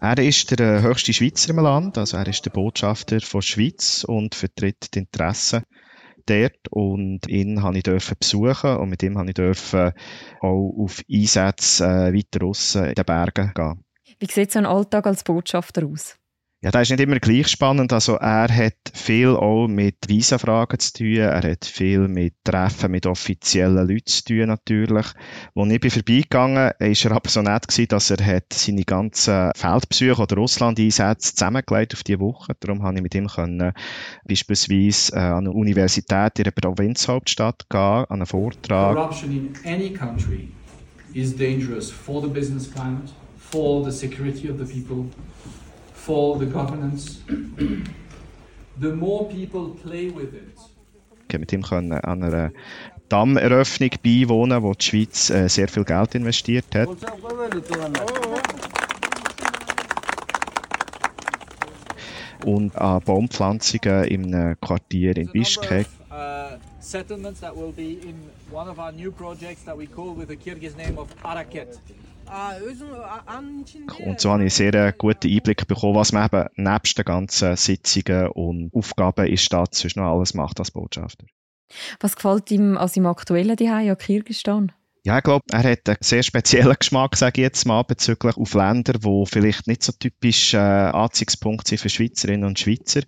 Er 0.00 0.18
ist 0.18 0.50
der 0.58 0.60
äh, 0.60 0.82
höchste 0.82 1.12
Schweizer 1.12 1.50
im 1.50 1.58
Land, 1.58 1.98
also 1.98 2.16
er 2.16 2.26
ist 2.26 2.44
der 2.44 2.50
Botschafter 2.50 3.20
von 3.20 3.40
der 3.40 3.46
Schweiz 3.46 4.04
und 4.04 4.34
vertritt 4.34 4.94
die 4.94 4.98
Interessen 5.00 5.62
dort 6.26 6.68
und 6.70 7.26
ihn 7.28 7.62
habe 7.62 7.76
ich 7.76 7.82
dürfen 7.82 8.16
besuchen 8.18 8.76
und 8.76 8.88
mit 8.88 9.02
ihm 9.02 9.18
habe 9.18 9.28
ich 9.28 9.34
dürfen 9.34 9.92
auch 10.40 10.74
auf 10.78 11.02
Einsätze 11.10 11.84
äh, 11.84 12.14
weiter 12.14 12.44
aussen 12.44 12.84
in 12.86 12.94
den 12.94 13.04
Bergen 13.04 13.52
gehen. 13.54 13.84
Wie 14.18 14.26
sieht 14.26 14.52
so 14.52 14.58
ein 14.58 14.66
Alltag 14.66 15.06
als 15.06 15.24
Botschafter 15.24 15.86
aus? 15.86 16.18
Ja, 16.66 16.72
das 16.72 16.82
ist 16.82 16.98
nicht 16.98 17.00
immer 17.00 17.20
gleich 17.20 17.46
spannend. 17.46 17.92
Also 17.92 18.14
er 18.14 18.48
hat 18.52 18.90
viel 18.92 19.28
auch 19.28 19.68
mit 19.68 19.94
Visafragen 20.08 20.80
zu 20.80 20.94
tun. 20.94 21.14
Er 21.14 21.40
hat 21.40 21.64
viel 21.64 22.08
mit 22.08 22.34
Treffen 22.42 22.90
mit 22.90 23.06
offiziellen 23.06 23.86
Leuten 23.86 24.06
zu 24.06 24.24
tun 24.24 24.46
natürlich. 24.48 25.06
Als 25.54 25.70
ich 25.70 25.80
bin 25.80 25.90
vorbeigegangen 25.92 26.72
bin, 26.76 26.88
war 26.88 27.04
er 27.04 27.12
aber 27.12 27.28
so 27.28 27.42
nett 27.42 27.68
gewesen, 27.68 27.86
dass 27.90 28.10
er 28.10 28.26
hat 28.26 28.52
seine 28.52 28.82
ganzen 28.82 29.52
Feldbesuche 29.54 30.20
oder 30.20 30.34
Russland-Einsätze 30.34 31.36
zusammengelegt 31.36 31.94
auf 31.94 32.02
diese 32.02 32.18
Woche. 32.18 32.56
Darum 32.58 32.80
konnte 32.80 32.96
ich 32.96 33.02
mit 33.04 33.14
ihm 33.14 33.28
können, 33.28 33.72
beispielsweise 34.26 35.14
äh, 35.14 35.20
an 35.20 35.46
eine 35.46 35.52
Universität 35.52 36.36
in 36.36 36.44
der 36.46 36.50
Provinzhauptstadt 36.50 37.70
gehen, 37.70 37.80
an 37.80 38.06
einen 38.10 38.26
Vortrag. 38.26 38.96
Corruption 38.96 39.30
in 39.30 39.52
any 39.64 39.92
country 39.92 40.48
is 41.14 41.32
dangerous 41.36 41.92
for 41.92 42.20
the 42.20 42.28
business 42.28 42.68
climate, 42.68 43.12
for 43.38 43.84
the 43.84 43.96
security 43.96 44.50
of 44.50 44.58
the 44.58 44.64
people, 44.64 45.04
for 46.06 46.38
the 46.38 46.46
governance. 46.46 47.20
the 48.80 48.92
more 48.92 49.28
people 49.28 49.70
play 49.82 50.08
with 50.08 50.32
it, 50.34 50.56
konnte 51.28 51.38
mit 51.40 51.52
ihm 51.52 51.62
können 51.62 51.92
an 51.92 52.22
einer 52.22 52.52
Dammeröffnung 53.08 53.90
beiwohnen, 54.02 54.62
wo 54.62 54.72
die 54.74 54.84
Schweiz 54.84 55.30
äh, 55.30 55.48
sehr 55.48 55.68
viel 55.68 55.84
Geld 55.84 56.14
investiert 56.14 56.66
hat. 56.74 56.88
Und 62.44 62.76
an 62.76 63.00
Baumpflanzungen 63.00 64.04
einem 64.04 64.60
Quartier 64.60 65.16
in 65.16 65.28
Bischkek. 65.28 65.86
uh, 66.10 66.58
settlements 66.80 67.40
that 67.40 67.54
will 67.54 67.72
be 67.72 68.00
in 68.08 68.14
one 68.50 68.68
of 68.68 68.78
our 68.78 68.92
new 68.92 69.10
projects 69.10 69.62
that 69.64 69.76
we 69.76 69.86
call 69.86 70.14
with 70.14 70.28
the 70.28 70.36
Kyrgyz 70.36 70.76
name 70.76 70.98
of 70.98 71.08
Araket. 71.22 71.78
Und 74.04 74.20
so 74.20 74.30
habe 74.30 74.44
ich 74.44 74.60
einen 74.60 74.72
sehr 74.72 74.92
guten 74.92 75.28
Einblick 75.28 75.66
bekommen, 75.66 75.94
was 75.94 76.12
man 76.12 76.26
eben 76.26 76.48
nebst 76.56 76.98
den 76.98 77.04
ganzen 77.04 77.56
Sitzungen 77.56 78.28
und 78.28 78.74
Aufgaben 78.74 79.26
in 79.26 79.32
der 79.32 79.36
Stadt 79.36 79.74
sonst 79.74 79.96
noch 79.96 80.12
alles 80.12 80.34
macht 80.34 80.58
als 80.58 80.70
Botschafter. 80.70 81.26
Was 82.00 82.16
gefällt 82.16 82.50
ihm 82.50 82.76
an 82.76 82.88
seinem 82.88 83.06
aktuellen 83.06 83.56
Zuhause 83.56 83.90
an 83.90 83.98
Kirgisistan? 83.98 84.72
Ja, 85.06 85.18
ich 85.18 85.22
glaube, 85.22 85.44
er 85.52 85.62
hat 85.62 85.88
einen 85.88 85.98
sehr 86.00 86.24
speziellen 86.24 86.74
Geschmack, 86.76 87.16
sage 87.16 87.40
ich 87.40 87.44
jetzt 87.44 87.64
mal, 87.64 87.84
bezüglich 87.84 88.36
auf 88.36 88.54
Länder, 88.54 88.94
wo 89.02 89.24
vielleicht 89.24 89.68
nicht 89.68 89.84
so 89.84 89.92
typisch 89.92 90.52
äh, 90.52 90.56
Anziehungspunkt 90.56 91.68
sind 91.68 91.78
für 91.80 91.88
Schweizerinnen 91.88 92.42
und 92.42 92.58
Schweizer. 92.58 93.02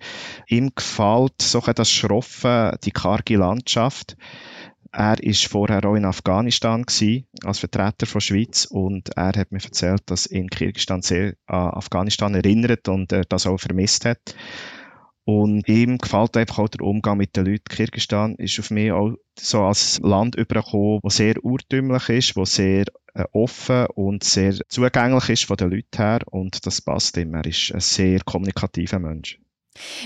Ihm 0.47 0.71
gefällt 0.77 1.43
so 1.43 1.61
ein 1.61 1.75
das 1.75 1.91
Schroffe, 1.91 2.79
die 2.85 2.93
karge 2.93 3.37
Landschaft. 3.37 4.17
Er 4.90 5.23
ist 5.23 5.47
vorher 5.47 5.85
auch 5.85 5.95
in 5.95 6.04
Afghanistan 6.04 6.83
gewesen, 6.83 7.26
als 7.45 7.59
Vertreter 7.59 8.07
von 8.07 8.21
Schweiz 8.21 8.64
und 8.64 9.11
er 9.16 9.33
hat 9.38 9.52
mir 9.52 9.62
erzählt, 9.62 10.02
dass 10.07 10.26
ihn 10.26 10.49
Kirgisistan 10.49 11.02
sehr 11.02 11.35
an 11.47 11.71
Afghanistan 11.71 12.35
erinnert 12.35 12.88
und 12.88 13.12
er 13.12 13.25
das 13.25 13.47
auch 13.47 13.59
vermisst 13.59 14.04
hat. 14.04 14.35
Und 15.25 15.68
ihm 15.68 15.99
gefällt 15.99 16.38
einfach 16.38 16.59
auch 16.59 16.68
der 16.68 16.87
Umgang 16.87 17.18
mit 17.18 17.37
den 17.37 17.45
Leuten. 17.45 17.64
Kirgisistan 17.68 18.35
ist 18.37 18.59
auf 18.59 18.71
mich 18.71 18.90
auch 18.90 19.12
so 19.38 19.62
als 19.62 20.00
Land 20.02 20.37
übergekommen, 20.37 21.00
das 21.02 21.16
sehr 21.16 21.45
urtümlich 21.45 22.09
ist, 22.09 22.35
das 22.35 22.54
sehr 22.54 22.87
äh, 23.12 23.25
offen 23.33 23.88
und 23.95 24.25
sehr 24.25 24.54
zugänglich 24.68 25.28
ist 25.28 25.45
von 25.45 25.59
den 25.59 25.71
Leuten 25.71 25.97
her. 25.99 26.21
Und 26.30 26.64
das 26.64 26.80
passt 26.80 27.18
ihm. 27.18 27.35
Er 27.35 27.45
ist 27.45 27.73
ein 27.75 27.80
sehr 27.80 28.21
kommunikativer 28.21 28.99
Mensch. 28.99 29.38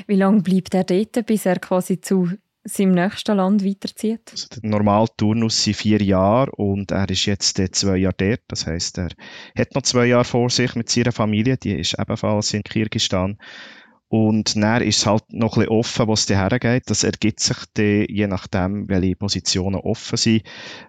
Wie 0.08 0.16
lange 0.16 0.42
bleibt 0.42 0.74
er 0.74 0.82
dort, 0.82 1.24
bis 1.24 1.46
er 1.46 1.60
quasi 1.60 2.00
zu 2.00 2.32
seinem 2.64 2.92
nächsten 2.92 3.36
Land 3.36 3.64
weiterzieht? 3.64 4.30
Also 4.30 4.48
der 4.48 4.70
normale 4.70 5.08
Turnus 5.16 5.64
sind 5.64 5.76
vier 5.76 6.02
Jahre 6.02 6.50
und 6.52 6.90
er 6.90 7.08
ist 7.10 7.26
jetzt 7.26 7.58
äh, 7.58 7.70
zwei 7.70 7.96
Jahre 7.96 8.14
dort. 8.16 8.42
Das 8.48 8.66
heißt, 8.66 8.98
er 8.98 9.10
hat 9.56 9.74
noch 9.74 9.82
zwei 9.82 10.06
Jahre 10.06 10.24
vor 10.24 10.50
sich 10.50 10.74
mit 10.74 10.88
seiner 10.88 11.12
Familie. 11.12 11.56
Die 11.56 11.78
ist 11.78 11.98
ebenfalls 11.98 12.54
in 12.54 12.62
Kirgisistan. 12.62 13.38
Und 14.08 14.56
dann 14.56 14.82
ist 14.82 14.98
es 14.98 15.06
halt 15.06 15.24
noch 15.32 15.56
ein 15.56 15.60
bisschen 15.60 15.78
offen, 15.78 16.06
wo 16.06 16.12
es 16.12 16.28
hergeht. 16.28 16.82
Das 16.90 17.02
ergibt 17.02 17.40
sich 17.40 17.56
dann, 17.72 18.04
je 18.10 18.26
nachdem, 18.26 18.86
welche 18.86 19.16
Positionen 19.16 19.80
offen 19.80 20.18
sind, 20.18 20.42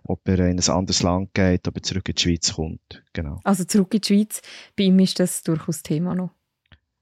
ob 0.04 0.28
er 0.28 0.40
in 0.40 0.60
ein 0.60 0.70
anderes 0.70 1.04
Land 1.04 1.34
geht, 1.34 1.66
ob 1.70 1.78
er 1.78 1.84
zurück 1.84 2.10
in 2.10 2.16
die 2.16 2.22
Schweiz 2.22 2.54
kommt. 2.54 3.02
Genau. 3.14 3.40
Also 3.46 3.64
zurück 3.64 3.94
in 3.94 4.02
die 4.02 4.08
Schweiz, 4.08 4.42
bei 4.76 4.84
ihm 4.84 5.00
ist 5.00 5.22
das 5.22 5.42
durchaus 5.42 5.84
Thema 5.84 6.16
noch. 6.16 6.32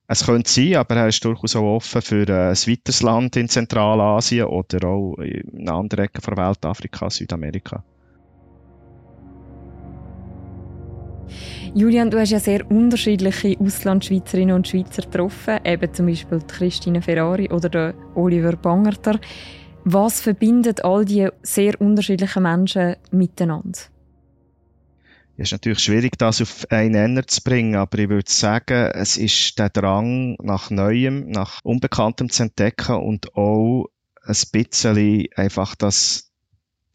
Es 0.07 0.25
könnte 0.25 0.51
sein, 0.51 0.75
aber 0.75 0.95
er 0.95 1.07
ist 1.07 1.23
durchaus 1.23 1.55
auch 1.55 1.75
offen 1.75 2.01
für 2.01 2.27
äh, 2.27 2.49
ein 2.49 2.55
weiteres 2.55 3.01
Land 3.01 3.37
in 3.37 3.47
Zentralasien 3.47 4.45
oder 4.45 4.87
auch 4.87 5.15
in 5.19 5.69
anderen 5.69 6.05
Ecke 6.05 6.21
der 6.21 6.37
Welt, 6.37 6.65
Afrika, 6.65 7.09
Südamerika. 7.09 7.83
Julian, 11.73 12.11
du 12.11 12.19
hast 12.19 12.31
ja 12.31 12.39
sehr 12.39 12.69
unterschiedliche 12.69 13.55
Auslandschweizerinnen 13.57 14.53
und 14.53 14.67
Schweizer 14.67 15.03
getroffen, 15.03 15.59
eben 15.63 15.93
zum 15.93 16.07
Beispiel 16.07 16.41
Christine 16.45 17.01
Ferrari 17.01 17.49
oder 17.49 17.69
der 17.69 17.93
Oliver 18.15 18.57
Bangerter. 18.57 19.17
Was 19.85 20.19
verbindet 20.19 20.83
all 20.83 21.05
diese 21.05 21.33
sehr 21.43 21.79
unterschiedlichen 21.79 22.43
Menschen 22.43 22.97
miteinander? 23.11 23.79
Es 25.41 25.47
ist 25.47 25.53
natürlich 25.53 25.79
schwierig, 25.79 26.19
das 26.19 26.39
auf 26.39 26.67
einen 26.69 26.91
Nenner 26.91 27.25
zu 27.25 27.41
bringen, 27.41 27.75
aber 27.75 27.97
ich 27.97 28.09
würde 28.09 28.29
sagen, 28.31 28.91
es 28.93 29.17
ist 29.17 29.57
der 29.57 29.69
Drang 29.69 30.35
nach 30.39 30.69
Neuem, 30.69 31.31
nach 31.31 31.61
Unbekanntem 31.63 32.29
zu 32.29 32.43
entdecken 32.43 32.97
und 32.97 33.35
auch 33.35 33.87
ein 34.23 34.35
bisschen 34.51 35.25
einfach, 35.35 35.73
dass 35.73 36.31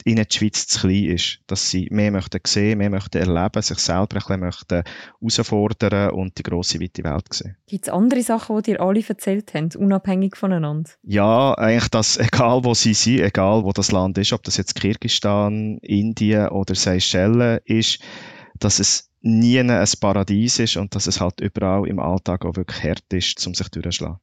ihnen 0.05 0.27
die 0.31 0.39
Schweiz 0.39 0.69
zu 0.69 0.79
klein 0.79 1.07
ist. 1.07 1.41
Dass 1.49 1.71
sie 1.71 1.89
mehr 1.91 2.13
möchten 2.13 2.39
sehen, 2.47 2.79
mehr 2.79 2.89
möchten 2.89 3.19
erleben, 3.19 3.63
sich 3.63 3.79
selber 3.79 4.15
ein 4.15 4.21
bisschen 4.21 4.41
möchten 4.41 4.83
herausfordern 5.21 6.11
und 6.13 6.39
die 6.39 6.45
grosse, 6.45 6.81
weite 6.81 7.03
Welt 7.03 7.27
sehen. 7.33 7.57
Gibt 7.67 7.89
es 7.89 7.93
andere 7.93 8.23
Sachen, 8.23 8.57
die 8.59 8.71
dir 8.71 8.81
alle 8.81 9.03
erzählt 9.05 9.53
haben, 9.55 9.71
unabhängig 9.77 10.37
voneinander? 10.37 10.89
Ja, 11.03 11.53
eigentlich, 11.55 11.89
dass 11.89 12.17
egal 12.21 12.63
wo 12.63 12.75
sie 12.75 12.95
sind, 12.95 13.23
egal 13.23 13.65
wo 13.65 13.73
das 13.73 13.91
Land 13.91 14.19
ist, 14.19 14.33
ob 14.33 14.45
das 14.45 14.57
jetzt 14.57 14.77
Kirgisistan, 14.77 15.79
Indien 15.79 16.51
oder 16.51 16.77
Seychellen 16.77 17.59
ist, 17.65 17.99
dass 18.59 18.79
es 18.79 19.11
nie 19.23 19.59
ein 19.59 19.85
Paradies 20.01 20.59
ist 20.59 20.77
und 20.77 20.95
dass 20.95 21.07
es 21.07 21.21
halt 21.21 21.41
überall 21.41 21.87
im 21.89 21.99
Alltag 21.99 22.45
auch 22.45 22.57
wirklich 22.57 22.83
hart 22.83 23.13
ist, 23.13 23.45
um 23.47 23.55
sich 23.55 23.69
durchzuschlagen. 23.69 24.19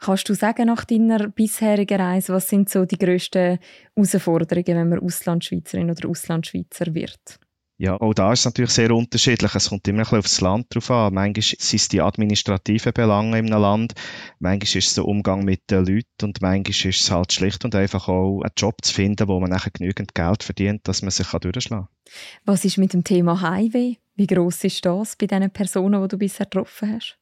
Kannst 0.00 0.28
du 0.28 0.34
sagen, 0.34 0.66
nach 0.66 0.84
deiner 0.84 1.28
bisherigen 1.28 2.00
Reise, 2.00 2.32
was 2.32 2.48
sind 2.48 2.68
so 2.68 2.84
die 2.84 2.98
grössten 2.98 3.58
Herausforderungen, 3.94 4.78
wenn 4.78 4.88
man 4.88 5.00
Auslandschweizerin 5.00 5.90
oder 5.90 6.08
Auslandschweizer 6.08 6.94
wird? 6.94 7.38
Ja, 7.78 8.00
auch 8.00 8.14
da 8.14 8.32
ist 8.32 8.40
es 8.40 8.44
natürlich 8.46 8.70
sehr 8.70 8.90
unterschiedlich. 8.90 9.54
Es 9.54 9.68
kommt 9.68 9.86
immer 9.86 9.98
ein 9.98 10.04
bisschen 10.04 10.18
aufs 10.18 10.40
Land 10.40 10.66
drauf 10.70 10.90
an. 10.90 11.12
Manchmal 11.12 11.42
sind 11.42 11.80
es 11.80 11.88
die 11.88 12.00
administrativen 12.00 12.92
Belange 12.94 13.38
in 13.38 13.52
einem 13.52 13.60
Land, 13.60 13.92
manchmal 14.38 14.62
ist 14.62 14.88
es 14.88 14.94
der 14.94 15.04
Umgang 15.04 15.44
mit 15.44 15.70
den 15.70 15.84
Leuten 15.84 16.24
und 16.24 16.40
manchmal 16.40 16.90
ist 16.90 17.02
es 17.02 17.10
halt 17.10 17.32
schlicht 17.34 17.66
und 17.66 17.74
einfach 17.74 18.08
auch 18.08 18.40
einen 18.40 18.52
Job 18.56 18.76
zu 18.82 18.94
finden, 18.94 19.28
wo 19.28 19.38
man 19.40 19.50
nachher 19.50 19.72
genügend 19.72 20.14
Geld 20.14 20.42
verdient, 20.42 20.88
dass 20.88 21.02
man 21.02 21.10
sich 21.10 21.28
durchschlagen 21.28 21.86
kann. 21.86 22.12
Was 22.46 22.64
ist 22.64 22.78
mit 22.78 22.94
dem 22.94 23.04
Thema 23.04 23.42
Highway? 23.42 23.98
Wie 24.14 24.26
gross 24.26 24.64
ist 24.64 24.84
das 24.86 25.14
bei 25.16 25.26
den 25.26 25.50
Personen, 25.50 26.00
die 26.00 26.08
du 26.08 26.16
bisher 26.16 26.46
getroffen 26.46 26.94
hast? 26.94 27.18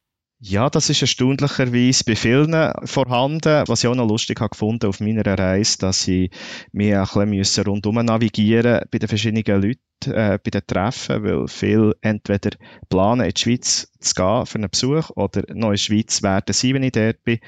Ja, 0.46 0.68
das 0.68 0.90
ist 0.90 1.00
erstaunlicherweise 1.00 2.04
bei 2.04 2.14
vielen 2.14 2.70
vorhanden. 2.84 3.64
Was 3.66 3.82
ich 3.82 3.88
auch 3.88 3.94
noch 3.94 4.06
lustig 4.06 4.38
habe 4.40 4.50
gefunden 4.50 4.86
auf 4.86 5.00
meiner 5.00 5.24
Reise, 5.24 5.78
dass 5.78 6.06
ich 6.06 6.30
mich 6.70 6.94
ein 6.94 7.30
bisschen 7.30 7.64
rundum 7.64 7.94
navigieren 7.94 8.82
bei 8.90 8.98
den 8.98 9.08
verschiedenen 9.08 9.62
Leuten, 9.62 10.12
äh, 10.12 10.38
bei 10.44 10.50
den 10.50 10.66
Treffen, 10.66 11.24
weil 11.24 11.48
viele 11.48 11.96
entweder 12.02 12.50
planen, 12.90 13.24
in 13.24 13.32
die 13.32 13.40
Schweiz 13.40 13.90
zu 14.00 14.14
gehen 14.14 14.44
für 14.44 14.58
einen 14.58 14.68
Besuch 14.68 15.08
oder 15.16 15.44
noch 15.48 15.68
in 15.68 15.72
der 15.72 15.78
Schweiz 15.78 16.22
werden 16.22 16.52
sie, 16.52 16.74
wenn 16.74 16.82
ich 16.82 16.92
dort 16.92 17.24
bin 17.24 17.38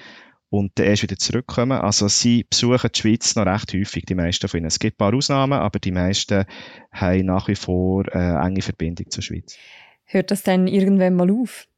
und 0.49 0.73
dann 0.77 0.87
erst 0.87 1.03
wieder 1.03 1.19
zurückkommen. 1.19 1.79
Also 1.79 2.09
sie 2.09 2.47
besuchen 2.49 2.89
die 2.95 2.99
Schweiz 2.99 3.37
noch 3.37 3.45
recht 3.45 3.75
häufig, 3.75 4.07
die 4.07 4.15
meisten 4.15 4.49
von 4.49 4.57
ihnen. 4.57 4.69
Es 4.69 4.79
gibt 4.79 4.95
ein 4.95 5.05
paar 5.05 5.15
Ausnahmen, 5.15 5.59
aber 5.59 5.81
die 5.81 5.93
meisten 5.93 6.47
haben 6.93 7.27
nach 7.27 7.49
wie 7.49 7.57
vor 7.57 8.11
eine 8.15 8.41
enge 8.41 8.63
Verbindung 8.63 9.11
zur 9.11 9.23
Schweiz. 9.23 9.59
Hört 10.07 10.31
das 10.31 10.45
dann 10.45 10.67
irgendwann 10.67 11.15
mal 11.15 11.31
auf? 11.31 11.69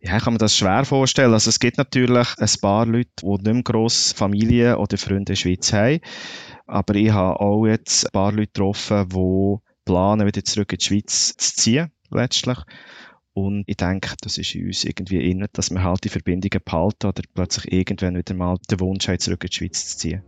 Ja, 0.00 0.16
ich 0.16 0.22
kann 0.24 0.34
mir 0.34 0.38
das 0.38 0.56
schwer 0.56 0.84
vorstellen. 0.84 1.32
Also 1.32 1.48
es 1.48 1.58
gibt 1.58 1.78
natürlich 1.78 2.28
ein 2.38 2.60
paar 2.60 2.86
Leute, 2.86 3.10
die 3.20 3.26
nicht 3.26 3.44
mehr 3.44 3.62
grosse 3.62 4.14
Familie 4.14 4.78
oder 4.78 4.98
Freunde 4.98 5.18
in 5.18 5.24
der 5.24 5.34
Schweiz 5.36 5.72
haben. 5.72 6.00
Aber 6.66 6.94
ich 6.94 7.10
habe 7.10 7.40
auch 7.40 7.66
jetzt 7.66 8.06
ein 8.06 8.12
paar 8.12 8.32
Leute 8.32 8.48
getroffen, 8.52 9.08
die 9.08 9.56
planen, 9.84 10.26
wieder 10.26 10.44
zurück 10.44 10.72
in 10.72 10.78
die 10.78 10.84
Schweiz 10.84 11.34
zu 11.36 11.54
ziehen, 11.54 11.92
letztlich. 12.10 12.58
Und 13.32 13.64
ich 13.66 13.76
denke, 13.76 14.14
das 14.22 14.38
ist 14.38 14.54
in 14.54 14.66
uns 14.66 14.84
irgendwie 14.84 15.30
innen, 15.30 15.48
dass 15.52 15.70
wir 15.70 15.82
halt 15.82 16.04
die 16.04 16.08
Verbindungen 16.08 16.62
behalten 16.64 17.06
oder 17.06 17.22
plötzlich 17.34 17.72
irgendwann 17.72 18.16
wieder 18.16 18.34
mal 18.34 18.56
den 18.70 18.80
Wunsch 18.80 19.08
haben, 19.08 19.18
zurück 19.18 19.44
in 19.44 19.50
die 19.50 19.56
Schweiz 19.56 19.88
zu 19.88 19.98
ziehen. 19.98 20.22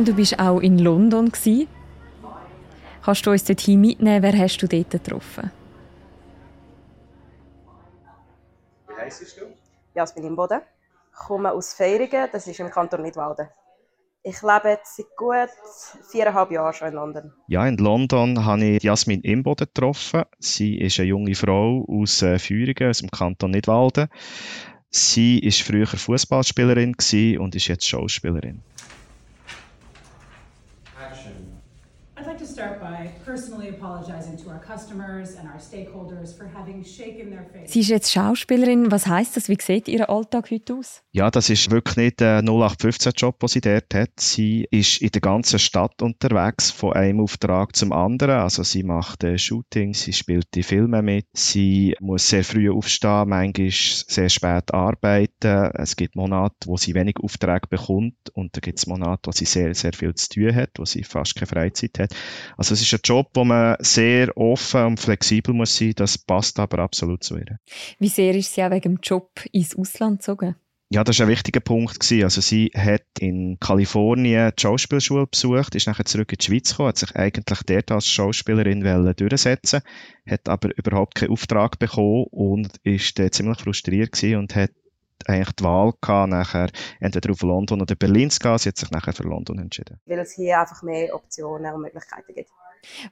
Julian, 0.00 0.04
du 0.04 0.14
bist 0.14 0.38
auch 0.38 0.60
in 0.60 0.78
London. 0.78 1.30
Gewesen. 1.30 1.68
Kannst 3.02 3.26
du 3.26 3.30
uns 3.30 3.44
dorthin 3.44 3.80
mitnehmen? 3.80 4.22
Wer 4.22 4.38
hast 4.38 4.58
du 4.58 4.66
dort 4.66 4.90
getroffen? 4.90 5.50
Wie 8.88 8.94
heisst 8.94 9.36
du? 9.38 9.44
Jasmin 9.94 10.24
Imboden. 10.24 10.60
Ich 11.12 11.26
komme 11.26 11.52
aus 11.52 11.74
Feiringen, 11.74 12.28
das 12.32 12.46
ist 12.46 12.60
im 12.60 12.70
Kanton 12.70 13.02
Nidwalden. 13.02 13.48
Ich 14.22 14.42
lebe 14.42 14.68
jetzt 14.68 14.96
seit 14.96 15.16
gut 15.16 15.48
viereinhalb 16.10 16.50
Jahren 16.50 16.72
schon 16.72 16.88
in 16.88 16.94
London. 16.94 17.32
Ja, 17.48 17.66
in 17.66 17.76
London 17.76 18.44
habe 18.44 18.64
ich 18.64 18.82
Jasmin 18.82 19.20
Imboden 19.20 19.66
getroffen. 19.66 20.24
Sie 20.38 20.78
ist 20.78 20.98
eine 20.98 21.08
junge 21.08 21.34
Frau 21.34 21.84
aus 21.88 22.22
äh, 22.22 22.38
Führingen, 22.38 22.88
aus 22.88 22.98
dem 22.98 23.10
Kanton 23.10 23.50
Nidwalden. 23.50 24.08
Sie 24.90 25.42
war 25.42 25.52
früher 25.52 25.86
Fußballspielerin 25.86 26.94
und 27.38 27.54
ist 27.54 27.68
jetzt 27.68 27.88
Schauspielerin. 27.88 28.62
Sie 37.70 37.80
ist 37.80 37.88
jetzt 37.88 38.10
Schauspielerin. 38.10 38.90
Was 38.90 39.06
heißt 39.06 39.36
das? 39.36 39.48
Wie 39.48 39.56
sieht 39.60 39.86
Ihr 39.86 40.10
Alltag 40.10 40.50
heute 40.50 40.74
aus? 40.74 41.02
Ja, 41.12 41.30
das 41.30 41.50
ist 41.50 41.70
wirklich 41.70 41.96
nicht 41.96 42.20
der 42.20 42.42
0815-Job, 42.42 43.38
den 43.38 43.48
sie 43.48 43.60
dort 43.60 43.94
hat. 43.94 44.10
Sie 44.18 44.66
ist 44.72 45.00
in 45.00 45.10
der 45.10 45.20
ganzen 45.20 45.60
Stadt 45.60 46.02
unterwegs, 46.02 46.72
von 46.72 46.94
einem 46.94 47.20
Auftrag 47.20 47.76
zum 47.76 47.92
anderen. 47.92 48.40
Also 48.40 48.64
sie 48.64 48.82
macht 48.82 49.22
äh, 49.22 49.38
Shootings, 49.38 50.02
sie 50.02 50.12
spielt 50.12 50.46
die 50.54 50.64
Filme 50.64 51.00
mit, 51.00 51.26
sie 51.32 51.94
muss 52.00 52.28
sehr 52.28 52.42
früh 52.42 52.68
aufstehen, 52.70 53.28
manchmal 53.28 53.70
sehr 53.70 54.28
spät 54.28 54.74
arbeiten. 54.74 55.70
Es 55.74 55.94
gibt 55.94 56.16
Monate, 56.16 56.56
wo 56.66 56.76
sie 56.76 56.94
wenig 56.94 57.18
Aufträge 57.22 57.68
bekommt 57.68 58.16
und 58.34 58.56
dann 58.56 58.62
gibt 58.62 58.78
es 58.78 58.86
Monate, 58.88 59.22
wo 59.26 59.32
sie 59.32 59.44
sehr, 59.44 59.74
sehr 59.74 59.92
viel 59.92 60.12
zu 60.14 60.28
tun 60.28 60.54
hat, 60.54 60.70
wo 60.76 60.84
sie 60.84 61.04
fast 61.04 61.36
keine 61.36 61.46
Freizeit 61.46 61.98
hat. 62.00 62.14
Also 62.56 62.74
es 62.74 62.82
ist 62.82 62.92
ein 62.92 63.00
Job, 63.04 63.19
wo 63.34 63.44
man 63.44 63.76
sehr 63.80 64.36
offen 64.36 64.84
und 64.84 65.00
flexibel 65.00 65.54
muss 65.54 65.76
sein. 65.76 65.92
Das 65.96 66.18
passt 66.18 66.58
aber 66.58 66.78
absolut 66.80 67.24
zu 67.24 67.36
ihr. 67.36 67.58
Wie 67.98 68.08
sehr 68.08 68.34
ist 68.34 68.54
sie 68.54 68.62
auch 68.62 68.70
wegen 68.70 68.96
dem 68.96 68.98
Job 69.02 69.30
ins 69.52 69.76
Ausland 69.76 70.20
gezogen? 70.20 70.56
Ja, 70.92 71.04
das 71.04 71.20
war 71.20 71.26
ein 71.26 71.30
wichtiger 71.30 71.60
Punkt. 71.60 72.00
Gewesen. 72.00 72.24
Also 72.24 72.40
sie 72.40 72.72
hat 72.74 73.04
in 73.20 73.58
Kalifornien 73.60 74.50
die 74.58 74.60
Schauspielschule 74.60 75.28
besucht, 75.28 75.76
ist 75.76 75.86
nachher 75.86 76.04
zurück 76.04 76.32
in 76.32 76.38
die 76.38 76.44
Schweiz 76.44 76.70
gekommen, 76.70 76.88
hat 76.88 76.98
sich 76.98 77.14
eigentlich 77.14 77.62
dort 77.64 77.92
als 77.92 78.08
Schauspielerin 78.08 78.80
durchsetzen 79.16 79.82
hat 80.30 80.48
aber 80.48 80.76
überhaupt 80.76 81.16
keinen 81.16 81.30
Auftrag 81.30 81.78
bekommen 81.78 82.26
und 82.30 82.76
ist 82.82 83.20
ziemlich 83.32 83.60
frustriert 83.60 84.12
gewesen 84.12 84.36
und 84.36 84.54
hat 84.54 84.70
eigentlich 85.28 85.52
die 85.56 85.64
Wahl 85.64 85.92
gehabt, 86.00 86.30
nachher 86.30 86.70
entweder 87.00 87.30
auf 87.30 87.42
London 87.42 87.82
oder 87.82 87.94
Berlin 87.94 88.30
zu 88.30 88.38
gehen. 88.38 88.58
Sie 88.58 88.68
hat 88.68 88.76
sich 88.76 88.90
nachher 88.90 89.12
für 89.12 89.24
London 89.24 89.58
entschieden. 89.58 90.00
Weil 90.06 90.18
es 90.20 90.32
hier 90.32 90.60
einfach 90.60 90.82
mehr 90.82 91.14
Optionen 91.14 91.74
und 91.74 91.82
Möglichkeiten 91.82 92.34
gibt. 92.34 92.50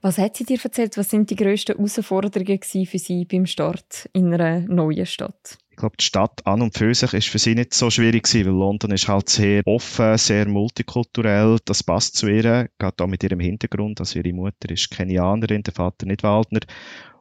Was 0.01 0.19
hat 0.19 0.37
sie 0.37 0.45
dir 0.45 0.59
erzählt? 0.63 0.97
Was 0.97 1.11
sind 1.11 1.31
die 1.31 1.37
grössten 1.37 1.77
Herausforderungen 1.77 2.61
für 2.63 2.99
sie 2.99 3.25
beim 3.25 3.47
Start 3.47 4.09
in 4.13 4.33
einer 4.33 4.61
neuen 4.61 5.07
Stadt? 5.07 5.59
Ich 5.71 5.77
glaube, 5.77 5.97
die 5.97 6.05
Stadt 6.05 6.45
an 6.45 6.63
und 6.63 6.77
für 6.77 6.93
sich 6.93 7.13
ist 7.13 7.29
für 7.29 7.39
sie 7.39 7.55
nicht 7.55 7.73
so 7.73 7.89
schwierig 7.89 8.25
gewesen, 8.25 8.47
weil 8.47 8.59
London 8.59 8.91
ist 8.91 9.07
halt 9.07 9.29
sehr 9.29 9.63
offen, 9.65 10.19
sehr 10.19 10.49
multikulturell. 10.49 11.59
Das 11.65 11.85
passt 11.85 12.17
zu 12.17 12.27
ihr, 12.27 12.69
gerade 12.79 13.05
auch 13.05 13.07
mit 13.07 13.23
ihrem 13.23 13.39
Hintergrund. 13.39 14.01
Also 14.01 14.19
ihre 14.19 14.33
Mutter 14.33 14.71
ist 14.71 14.91
Kenianerin, 14.91 15.63
der 15.63 15.75
Vater 15.75 16.07
nicht 16.07 16.25
Waldner. 16.25 16.61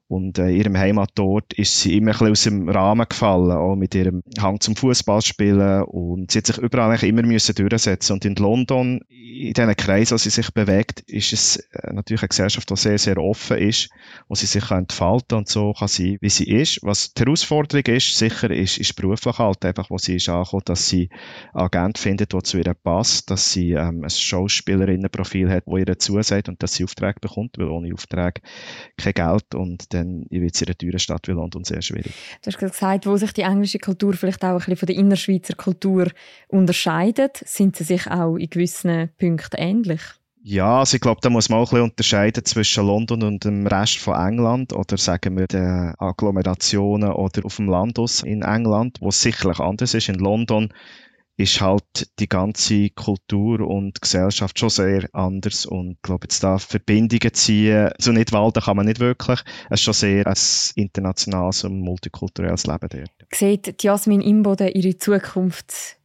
Und 0.09 0.39
äh, 0.39 0.51
ihrem 0.51 0.77
Heimatort 0.77 1.53
ist 1.53 1.81
sie 1.81 1.97
immer 1.97 2.11
ein 2.11 2.17
bisschen 2.17 2.31
aus 2.31 2.43
dem 2.43 2.69
Rahmen 2.69 3.05
gefallen, 3.09 3.51
auch 3.51 3.75
mit 3.75 3.93
ihrem 3.93 4.23
Hang 4.39 4.59
zum 4.61 4.77
Fußballspielen. 4.77 5.83
Und 5.83 6.31
sie 6.31 6.37
hat 6.37 6.47
sich 6.47 6.57
überall 6.57 6.89
eigentlich 6.89 7.09
immer 7.09 7.23
müssen 7.23 7.53
durchsetzen. 7.53 8.13
Und 8.13 8.23
in 8.23 8.35
London, 8.35 9.01
in 9.09 9.51
diesen 9.51 9.75
Kreisen, 9.75 10.13
wo 10.13 10.17
sie 10.17 10.29
sich 10.29 10.53
bewegt, 10.53 11.01
ist 11.01 11.33
es 11.33 11.57
äh, 11.57 11.91
natürlich 11.91 12.21
eine 12.21 12.29
Gesellschaft, 12.29 12.69
die 12.69 12.75
sehr, 12.77 12.97
sehr 12.97 13.17
offen 13.17 13.57
ist, 13.57 13.89
wo 14.29 14.35
sie 14.35 14.45
sich 14.45 14.71
entfalten 14.71 15.39
und 15.39 15.49
so 15.49 15.73
kann 15.73 15.89
sein, 15.89 16.17
wie 16.21 16.29
sie 16.29 16.49
ist. 16.49 16.79
Was 16.83 17.13
die 17.13 17.23
Herausforderung 17.23 17.85
ist, 17.87 18.17
sicher 18.17 18.49
ist, 18.49 18.77
ist 18.77 18.95
beruflich 18.95 19.37
halt 19.39 19.65
einfach, 19.65 19.89
wo 19.89 19.97
sie 19.97 20.15
ist 20.15 20.29
angekommen, 20.29 20.63
dass 20.65 20.87
sie 20.87 21.09
einen 21.53 21.65
Agent 21.65 21.97
findet, 21.97 22.31
der 22.31 22.43
zu 22.43 22.57
ihr 22.57 22.73
passt, 22.73 23.29
dass 23.29 23.51
sie 23.51 23.73
ähm, 23.73 24.05
ein 24.05 24.09
Schauspielerinnenprofil 24.09 25.49
hat, 25.49 25.63
wo 25.65 25.75
ihr 25.75 25.99
zusagt 25.99 26.47
und 26.47 26.63
dass 26.63 26.75
sie 26.75 26.85
Aufträge 26.85 27.19
bekommt, 27.19 27.57
weil 27.57 27.67
ohne 27.67 27.93
Aufträge 27.93 28.41
kein 28.95 29.13
Geld 29.13 29.53
und 29.53 29.91
dann 29.97 30.25
wird 30.29 30.55
es 30.55 30.62
in 30.62 30.67
einer 30.67 30.77
teuren 30.77 30.99
Stadt 30.99 31.27
wie 31.27 31.31
London 31.31 31.63
sehr 31.63 31.81
schwierig. 31.81 32.13
Du 32.41 32.47
hast 32.47 32.57
gesagt, 32.57 33.05
wo 33.05 33.17
sich 33.17 33.33
die 33.33 33.41
englische 33.41 33.79
Kultur 33.79 34.13
vielleicht 34.13 34.43
auch 34.43 34.51
ein 34.51 34.57
bisschen 34.57 34.77
von 34.77 34.88
der 34.88 34.95
Innerschweizer 34.95 35.55
Kultur 35.55 36.07
unterscheidet, 36.47 37.41
sind 37.45 37.75
sie 37.75 37.83
sich 37.83 38.07
auch 38.07 38.36
in 38.36 38.49
gewissen 38.49 39.10
Punkten 39.17 39.57
ähnlich? 39.57 40.01
Ja, 40.49 40.79
also 40.79 40.95
ich 40.95 41.01
glaube, 41.01 41.19
da 41.21 41.29
muss 41.29 41.49
man 41.49 41.60
auch 41.60 41.63
ein 41.63 41.75
bisschen 41.75 41.89
unterscheiden 41.89 42.45
zwischen 42.45 42.86
London 42.86 43.21
und 43.23 43.43
dem 43.43 43.67
Rest 43.67 43.97
von 43.97 44.15
England 44.15 44.71
oder 44.71 44.97
sagen 44.97 45.38
wir 45.38 45.45
den 45.45 45.93
Agglomerationen 45.97 47.12
oder 47.12 47.43
auf 47.43 47.57
dem 47.57 47.67
Land 47.67 47.99
in 48.23 48.43
England, 48.43 48.97
wo 49.01 49.10
es 49.10 49.21
sicherlich 49.21 49.60
anders 49.60 49.93
ist. 49.93 50.07
In 50.07 50.15
London 50.15 50.69
ist 51.38 51.62
halt 51.62 52.10
die 52.19 52.28
ganze 52.28 52.89
Kultur 52.89 53.62
und 53.62 54.02
Gesellschaft 54.02 54.58
schon 54.58 54.69
sehr 54.69 55.08
anders 55.13 55.67
und 55.67 55.91
ich 55.91 56.02
glaube 56.02 56.26
jetzt 56.26 56.43
da 56.43 56.58
Verbindungen 56.58 57.34
ziehen, 57.34 57.91
so 58.00 58.12
nicht 58.12 58.32
walden 58.32 58.63
kann 58.63 58.76
man 58.76 58.88
nicht 58.88 59.00
wirklich. 59.00 59.41
Es 59.69 59.80
ist 59.80 59.84
schon 59.84 59.93
sehr 59.93 60.26
ein 60.26 60.36
internationales 60.76 61.63
und 61.63 61.80
multikulturelles 61.80 62.65
Leben 62.65 62.89
dort. 62.89 63.12
Sieht 63.34 63.84
Jasmin 63.84 64.21
Imboden 64.21 64.69
ihre 64.69 64.97
Zukunft 64.97 65.97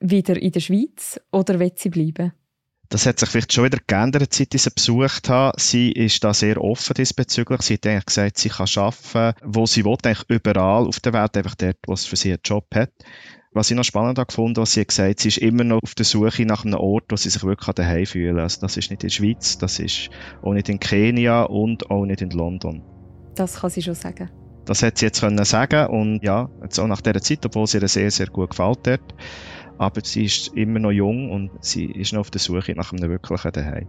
wieder 0.00 0.40
in 0.40 0.52
der 0.52 0.60
Schweiz 0.60 1.20
oder 1.30 1.60
wird 1.60 1.78
sie 1.78 1.90
bleiben? 1.90 2.32
Das 2.88 3.06
hat 3.06 3.20
sich 3.20 3.28
vielleicht 3.28 3.52
schon 3.52 3.66
wieder 3.66 3.78
geändert, 3.86 4.34
seit 4.34 4.52
ich 4.52 4.62
sie 4.62 4.70
besucht 4.70 5.28
habe. 5.28 5.60
Sie 5.60 5.92
ist 5.92 6.24
da 6.24 6.34
sehr 6.34 6.60
offen 6.60 6.94
diesbezüglich. 6.94 7.62
Sie 7.62 7.74
hat 7.74 7.86
eigentlich 7.86 8.06
gesagt, 8.06 8.38
sie 8.38 8.48
kann 8.48 8.66
arbeiten, 8.74 9.38
wo 9.44 9.64
sie 9.66 9.84
will, 9.84 9.96
eigentlich 10.02 10.24
überall 10.28 10.88
auf 10.88 10.98
der 10.98 11.12
Welt, 11.12 11.36
einfach 11.36 11.54
dort, 11.54 11.76
wo 11.86 11.92
es 11.92 12.06
für 12.06 12.16
sie 12.16 12.30
einen 12.30 12.40
Job 12.44 12.66
hat. 12.74 12.90
Was 13.52 13.68
ich 13.68 13.76
noch 13.76 13.82
spannend 13.82 14.16
habe 14.16 14.28
gefunden, 14.28 14.58
was 14.58 14.74
sie 14.74 14.86
gesagt 14.86 15.10
hat, 15.10 15.18
sie 15.18 15.26
ist 15.26 15.38
immer 15.38 15.64
noch 15.64 15.82
auf 15.82 15.96
der 15.96 16.04
Suche 16.04 16.46
nach 16.46 16.64
einem 16.64 16.78
Ort, 16.78 17.06
wo 17.08 17.16
sie 17.16 17.30
sich 17.30 17.42
wirklich 17.42 17.74
daheim 17.74 18.06
fühlen 18.06 18.38
Also 18.38 18.60
das 18.60 18.76
ist 18.76 18.90
nicht 18.90 19.02
in 19.02 19.08
der 19.08 19.14
Schweiz, 19.14 19.58
das 19.58 19.80
ist 19.80 20.08
auch 20.42 20.52
nicht 20.52 20.68
in 20.68 20.78
Kenia 20.78 21.42
und 21.42 21.90
auch 21.90 22.04
nicht 22.04 22.22
in 22.22 22.30
London. 22.30 22.80
Das 23.34 23.60
kann 23.60 23.70
sie 23.70 23.82
schon 23.82 23.96
sagen. 23.96 24.30
Das 24.66 24.84
hat 24.84 24.98
sie 24.98 25.06
jetzt 25.06 25.20
können 25.20 25.44
sagen 25.44 25.88
und 25.88 26.22
ja, 26.22 26.48
jetzt 26.62 26.78
auch 26.78 26.86
nach 26.86 27.00
dieser 27.00 27.20
Zeit, 27.20 27.44
obwohl 27.44 27.66
sie 27.66 27.78
ihr 27.78 27.88
sehr, 27.88 28.12
sehr 28.12 28.28
gut 28.28 28.50
gefällt 28.50 28.86
dort. 28.86 29.14
Aber 29.78 30.00
sie 30.04 30.26
ist 30.26 30.54
immer 30.54 30.78
noch 30.78 30.92
jung 30.92 31.32
und 31.32 31.50
sie 31.60 31.86
ist 31.86 32.12
noch 32.12 32.20
auf 32.20 32.30
der 32.30 32.40
Suche 32.40 32.74
nach 32.76 32.92
einem 32.92 33.10
wirklichen 33.10 33.50
Daheim. 33.50 33.88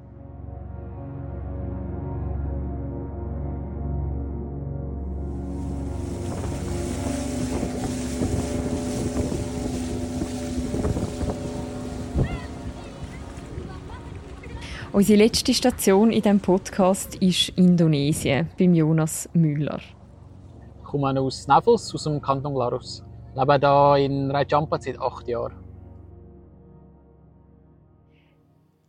Unsere 14.93 15.19
letzte 15.19 15.53
Station 15.53 16.11
in 16.11 16.21
diesem 16.21 16.41
Podcast 16.41 17.15
ist 17.15 17.49
Indonesien, 17.57 18.49
beim 18.59 18.73
Jonas 18.73 19.29
Müller. 19.31 19.79
komme 20.83 21.17
aus 21.17 21.47
Nevels, 21.47 21.93
aus 21.95 22.03
dem 22.03 22.21
Kanton 22.21 22.53
Glarus. 22.53 23.01
Ich 23.31 23.39
lebe 23.39 23.57
hier 23.57 24.05
in 24.05 24.29
Rajampa 24.29 24.81
seit 24.81 24.99
acht 24.99 25.25
Jahren. 25.29 25.55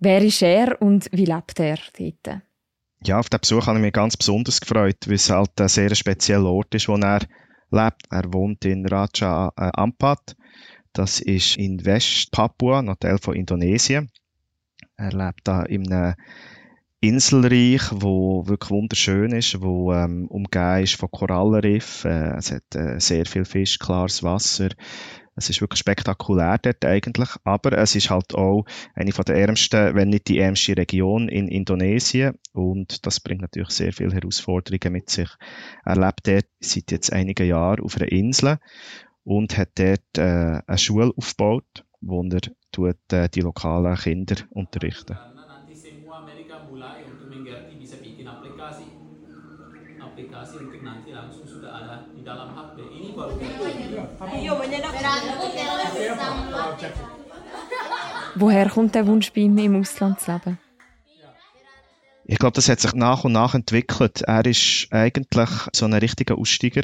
Wer 0.00 0.22
ist 0.22 0.42
er 0.42 0.82
und 0.82 1.08
wie 1.12 1.24
lebt 1.24 1.60
er 1.60 1.78
dort? 1.96 2.42
Ja, 3.04 3.20
auf 3.20 3.28
den 3.28 3.38
Besuch 3.40 3.68
habe 3.68 3.78
ich 3.78 3.82
mich 3.84 3.92
ganz 3.92 4.16
besonders 4.16 4.60
gefreut, 4.60 4.98
weil 5.06 5.14
es 5.14 5.30
halt 5.30 5.60
ein 5.60 5.68
sehr 5.68 5.94
spezieller 5.94 6.50
Ort 6.50 6.74
ist, 6.74 6.88
wo 6.88 6.96
er 6.96 7.20
lebt. 7.70 8.02
Er 8.10 8.32
wohnt 8.32 8.64
in 8.64 8.84
Raja 8.86 9.52
Ampat. 9.54 10.34
Das 10.92 11.20
ist 11.20 11.56
in 11.58 11.84
West-Papua, 11.84 12.80
ein 12.80 12.96
Teil 12.98 13.18
von 13.18 13.34
Indonesien. 13.34 14.10
Er 14.96 15.12
lebt 15.12 15.40
da 15.44 15.62
in 15.62 15.92
einem 15.92 16.14
Inselreich, 17.00 17.82
wo 17.90 18.46
wirklich 18.46 18.70
wunderschön 18.70 19.32
ist, 19.32 19.60
wo 19.60 19.92
ähm, 19.92 20.28
umgeben 20.28 20.84
ist 20.84 20.94
von 20.94 21.10
Korallenriffen. 21.10 22.10
Äh, 22.10 22.36
es 22.36 22.52
hat 22.52 22.74
äh, 22.76 23.00
sehr 23.00 23.26
viel 23.26 23.44
Fisch, 23.44 23.78
klares 23.80 24.22
Wasser. 24.22 24.68
Es 25.34 25.50
ist 25.50 25.60
wirklich 25.60 25.80
spektakulär 25.80 26.58
dort 26.58 26.84
eigentlich, 26.84 27.30
aber 27.42 27.72
es 27.78 27.96
ist 27.96 28.10
halt 28.10 28.34
auch 28.34 28.64
eine 28.94 29.12
von 29.12 29.24
der 29.24 29.36
ärmsten, 29.36 29.94
wenn 29.96 30.10
nicht 30.10 30.28
die 30.28 30.38
ärmste 30.38 30.76
Region 30.76 31.28
in 31.28 31.48
Indonesien 31.48 32.34
und 32.52 33.04
das 33.06 33.18
bringt 33.18 33.40
natürlich 33.40 33.70
sehr 33.70 33.92
viele 33.92 34.12
Herausforderungen 34.12 34.92
mit 34.92 35.08
sich. 35.08 35.30
Er 35.84 35.96
lebt 35.96 36.28
dort 36.28 36.46
seit 36.60 36.92
jetzt 36.92 37.12
einigen 37.12 37.48
Jahren 37.48 37.82
auf 37.82 37.96
einer 37.96 38.12
Insel 38.12 38.58
und 39.24 39.56
hat 39.56 39.70
dort 39.76 40.18
äh, 40.18 40.60
eine 40.66 40.78
Schule 40.78 41.12
aufgebaut, 41.16 41.84
wo 42.02 42.22
er 42.22 42.40
tut, 42.72 43.12
äh, 43.12 43.28
die 43.28 43.40
lokalen 43.40 43.96
Kinder 43.96 44.36
unterrichten. 44.50 45.18
aplikasi 50.02 50.60
untuk 50.60 50.82
nanti 50.82 51.10
langsung 51.14 51.48
sudah 51.48 51.72
ada 51.72 51.94
di 52.04 52.20
dalam 52.26 52.48
HP. 52.52 52.76
Ini 53.00 53.10
baru 53.16 53.32
Woher 58.34 58.68
kommt 58.70 58.94
der 58.94 59.06
Wunsch 59.06 59.32
bei 59.32 59.42
ihm, 59.42 59.58
im 59.58 59.76
Ausland 59.76 60.20
zu 60.20 60.32
leben? 60.32 60.58
Ich 62.24 62.38
glaube, 62.38 62.54
das 62.54 62.68
hat 62.68 62.80
sich 62.80 62.94
nach 62.94 63.24
und 63.24 63.32
nach 63.32 63.54
entwickelt. 63.54 64.22
Er 64.22 64.46
ist 64.46 64.88
eigentlich 64.90 65.50
so 65.74 65.84
ein 65.84 65.92
richtiger 65.92 66.38
Aussteiger. 66.38 66.82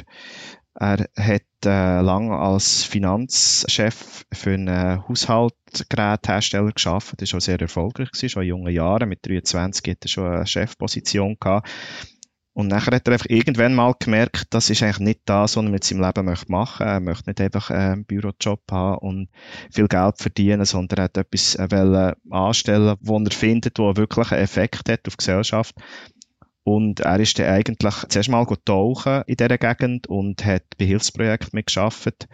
Er 0.80 1.08
hat 1.16 1.42
äh, 1.64 2.00
lange 2.00 2.36
als 2.36 2.84
Finanzchef 2.84 4.24
für 4.32 4.54
einen 4.54 5.08
Haushaltsgeräthersteller 5.08 6.70
geschafft. 6.70 7.20
Er 7.20 7.26
war 7.26 7.36
auch 7.36 7.40
sehr 7.40 7.60
erfolgreich, 7.60 8.10
schon 8.14 8.42
in 8.42 8.48
jungen 8.48 8.72
Jahren. 8.72 9.08
Mit 9.08 9.26
23 9.26 9.90
hatte 9.90 10.06
er 10.06 10.08
schon 10.08 10.32
eine 10.32 10.46
Chefposition 10.46 11.36
gehabt. 11.40 11.68
Und 12.52 12.68
nachher 12.68 12.94
hat 12.94 13.06
er 13.06 13.12
einfach 13.12 13.28
irgendwann 13.28 13.74
mal 13.74 13.94
gemerkt, 13.98 14.46
das 14.50 14.70
ist 14.70 14.82
eigentlich 14.82 14.98
nicht 14.98 15.20
das, 15.26 15.56
was 15.56 15.64
er 15.64 15.70
mit 15.70 15.84
seinem 15.84 16.02
Leben 16.02 16.24
möchte 16.24 16.50
machen. 16.50 16.86
Er 16.86 17.00
möchte 17.00 17.30
nicht 17.30 17.40
einfach 17.40 17.70
einen 17.70 18.04
Bürojob 18.04 18.62
haben 18.70 18.98
und 18.98 19.28
viel 19.72 19.88
Geld 19.88 20.18
verdienen, 20.18 20.64
sondern 20.64 20.98
er 20.98 21.04
hat 21.04 21.16
etwas 21.16 21.56
äh, 21.56 22.14
anstellen, 22.30 22.96
wo 23.00 23.18
er 23.18 23.30
findet, 23.30 23.78
wo 23.78 23.96
wirklich 23.96 24.32
einen 24.32 24.42
Effekt 24.42 24.88
hat 24.88 25.06
auf 25.06 25.14
die 25.14 25.18
Gesellschaft. 25.18 25.74
Und 26.68 27.00
er 27.00 27.18
ist 27.18 27.38
dann 27.38 27.46
eigentlich 27.46 27.94
zuerst 28.10 28.28
mal 28.28 28.44
tauchen 28.66 29.22
in 29.26 29.36
dieser 29.36 29.56
Gegend 29.56 30.06
und 30.06 30.44
hat 30.44 30.64
bei 30.76 30.84
Hilfsprojekten 30.84 31.56
mitgearbeitet. 31.56 32.28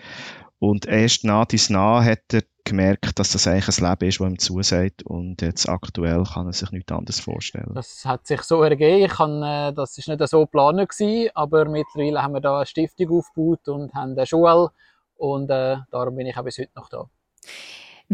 Und 0.58 0.86
erst 0.86 1.22
nach 1.22 1.44
dies 1.44 1.70
nach 1.70 2.04
hat 2.04 2.32
er 2.32 2.42
gemerkt, 2.64 3.16
dass 3.20 3.30
das 3.30 3.46
eigentlich 3.46 3.78
ein 3.78 3.88
Leben 3.88 4.08
ist, 4.08 4.18
das 4.18 4.26
ihm 4.26 4.38
zusagt 4.40 5.02
und 5.04 5.40
jetzt 5.40 5.68
aktuell 5.68 6.24
kann 6.24 6.46
er 6.46 6.52
sich 6.52 6.72
nichts 6.72 6.90
anderes 6.90 7.20
vorstellen. 7.20 7.70
Das 7.76 8.04
hat 8.04 8.26
sich 8.26 8.42
so 8.42 8.60
ergeben. 8.64 9.04
Ich 9.04 9.12
kann, 9.12 9.40
äh, 9.40 9.72
das 9.72 9.96
ist 9.98 10.08
nicht 10.08 10.28
so 10.28 10.40
geplant 10.40 10.88
gewesen, 10.88 11.30
aber 11.34 11.66
mittlerweile 11.66 12.20
haben 12.20 12.34
wir 12.34 12.40
da 12.40 12.56
eine 12.56 12.66
Stiftung 12.66 13.16
aufgebaut 13.16 13.68
und 13.68 13.94
haben 13.94 14.18
eine 14.18 14.26
Schule 14.26 14.72
und 15.14 15.48
äh, 15.48 15.76
darum 15.92 16.16
bin 16.16 16.26
ich 16.26 16.36
auch 16.36 16.42
bis 16.42 16.58
heute 16.58 16.72
noch 16.74 16.88
da. 16.88 17.08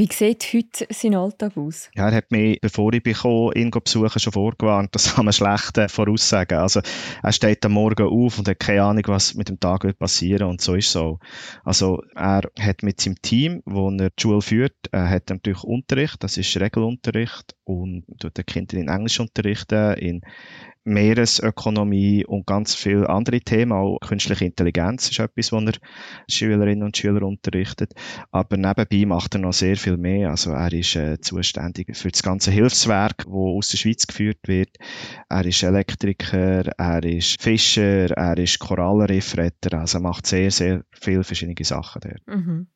Wie 0.00 0.08
sieht 0.10 0.44
heute 0.54 0.86
sein 0.88 1.14
Alltag 1.14 1.58
aus? 1.58 1.90
Ja, 1.94 2.08
er 2.08 2.14
hat 2.14 2.30
mich, 2.30 2.58
bevor 2.58 2.90
ich 2.94 3.02
bekomme, 3.02 3.52
ihn 3.54 3.70
besuchen, 3.70 4.18
schon 4.18 4.32
vorgewarnt. 4.32 4.94
Das 4.94 5.14
kann 5.14 5.26
man 5.26 5.34
schlecht 5.34 5.78
voraussagen. 5.90 6.56
Also, 6.56 6.80
er 7.22 7.32
steht 7.32 7.66
am 7.66 7.72
Morgen 7.72 8.06
auf 8.06 8.38
und 8.38 8.48
hat 8.48 8.60
keine 8.60 8.84
Ahnung, 8.84 9.04
was 9.08 9.34
mit 9.34 9.50
dem 9.50 9.60
Tag 9.60 9.84
wird 9.84 9.98
passieren 9.98 10.48
und 10.48 10.62
so 10.62 10.74
ist 10.74 10.86
es 10.86 10.92
so. 10.92 11.18
Also, 11.64 12.02
er 12.14 12.40
hat 12.58 12.82
mit 12.82 12.98
seinem 12.98 13.20
Team, 13.20 13.60
wo 13.66 13.90
er 13.90 14.08
die 14.08 14.22
Schule 14.22 14.40
führt, 14.40 14.72
er 14.90 15.10
hat 15.10 15.28
natürlich 15.28 15.64
Unterricht, 15.64 16.24
das 16.24 16.38
ist 16.38 16.58
Regelunterricht 16.58 17.54
und 17.64 18.04
tut 18.18 18.38
die 18.38 18.42
Kinder 18.42 18.78
in 18.78 18.88
Englisch 18.88 19.20
unterrichten, 19.20 19.98
in 19.98 20.22
Meeresökonomie 20.84 22.24
und 22.24 22.46
ganz 22.46 22.74
viele 22.74 23.08
andere 23.08 23.40
Themen. 23.40 23.72
Auch 23.72 23.98
künstliche 24.00 24.46
Intelligenz 24.46 25.10
ist 25.10 25.18
etwas, 25.18 25.52
was 25.52 25.64
er 25.64 25.72
Schülerinnen 26.28 26.82
und 26.82 26.96
Schüler 26.96 27.22
unterrichtet. 27.22 27.92
Aber 28.30 28.56
nebenbei 28.56 29.06
macht 29.06 29.34
er 29.34 29.40
noch 29.40 29.52
sehr 29.52 29.76
viel 29.76 29.96
mehr. 29.96 30.30
Also 30.30 30.52
er 30.52 30.72
ist 30.72 30.96
äh, 30.96 31.20
zuständig 31.20 31.96
für 31.96 32.10
das 32.10 32.22
ganze 32.22 32.50
Hilfswerk, 32.50 33.18
das 33.18 33.26
aus 33.28 33.68
der 33.68 33.78
Schweiz 33.78 34.06
geführt 34.06 34.40
wird. 34.46 34.70
Er 35.28 35.44
ist 35.44 35.62
Elektriker, 35.62 36.66
er 36.78 37.04
ist 37.04 37.42
Fischer, 37.42 38.10
er 38.10 38.38
ist 38.38 38.58
Korallenriffretter. 38.58 39.78
Also 39.78 39.98
er 39.98 40.02
macht 40.02 40.26
sehr, 40.26 40.50
sehr 40.50 40.84
viele 40.92 41.24
verschiedene 41.24 41.54
Sachen 41.62 42.00
dort. 42.02 42.38
Mhm. 42.38 42.68